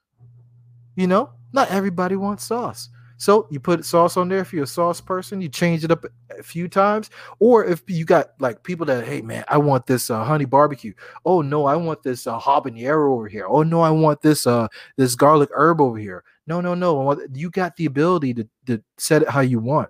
[0.97, 2.89] You know, not everybody wants sauce.
[3.17, 6.05] So you put sauce on there if you're a sauce person, you change it up
[6.37, 7.11] a few times.
[7.39, 10.93] Or if you got like people that, hey man, I want this uh, honey barbecue.
[11.23, 13.45] Oh no, I want this uh, habanero over here.
[13.47, 14.67] Oh no, I want this uh
[14.97, 16.23] this garlic herb over here.
[16.47, 17.15] No, no, no.
[17.33, 19.89] You got the ability to, to set it how you want.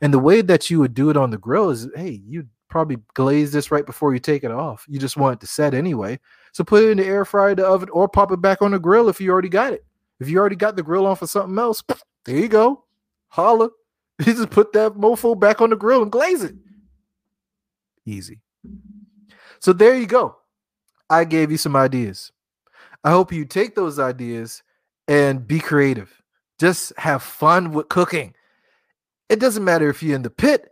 [0.00, 2.98] And the way that you would do it on the grill is, hey, you probably
[3.14, 4.84] glaze this right before you take it off.
[4.88, 6.18] You just want it to set anyway.
[6.52, 8.78] So put it in the air fryer, the oven, or pop it back on the
[8.78, 9.84] grill if you already got it.
[10.20, 11.82] If you already got the grill on for something else,
[12.24, 12.84] there you go.
[13.28, 13.70] Holla.
[14.26, 16.54] You just put that mofo back on the grill and glaze it.
[18.04, 18.40] Easy.
[19.60, 20.36] So there you go.
[21.08, 22.30] I gave you some ideas.
[23.02, 24.62] I hope you take those ideas
[25.08, 26.20] and be creative.
[26.58, 28.34] Just have fun with cooking.
[29.30, 30.70] It doesn't matter if you're in the pit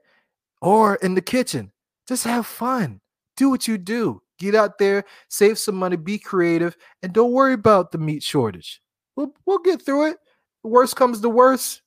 [0.61, 1.73] or in the kitchen.
[2.07, 3.01] Just have fun.
[3.39, 4.21] Do what you do.
[4.39, 8.83] Get out there, save some money, be creative, and don't worry about the meat shortage.
[9.19, 10.19] We'll, we'll get through it
[10.63, 11.83] worst comes to worst,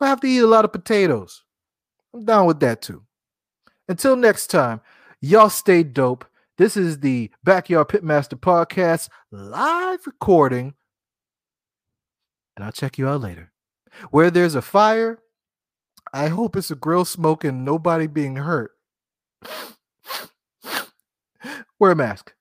[0.00, 1.44] I have to eat a lot of potatoes.
[2.12, 3.04] I'm down with that too.
[3.88, 4.80] Until next time,
[5.20, 6.24] y'all stay dope.
[6.58, 10.74] This is the Backyard Pitmaster Podcast live recording.
[12.56, 13.52] And I'll check you out later.
[14.10, 15.20] Where there's a fire,
[16.12, 18.72] I hope it's a grill smoke and nobody being hurt.
[21.78, 22.34] Wear a mask.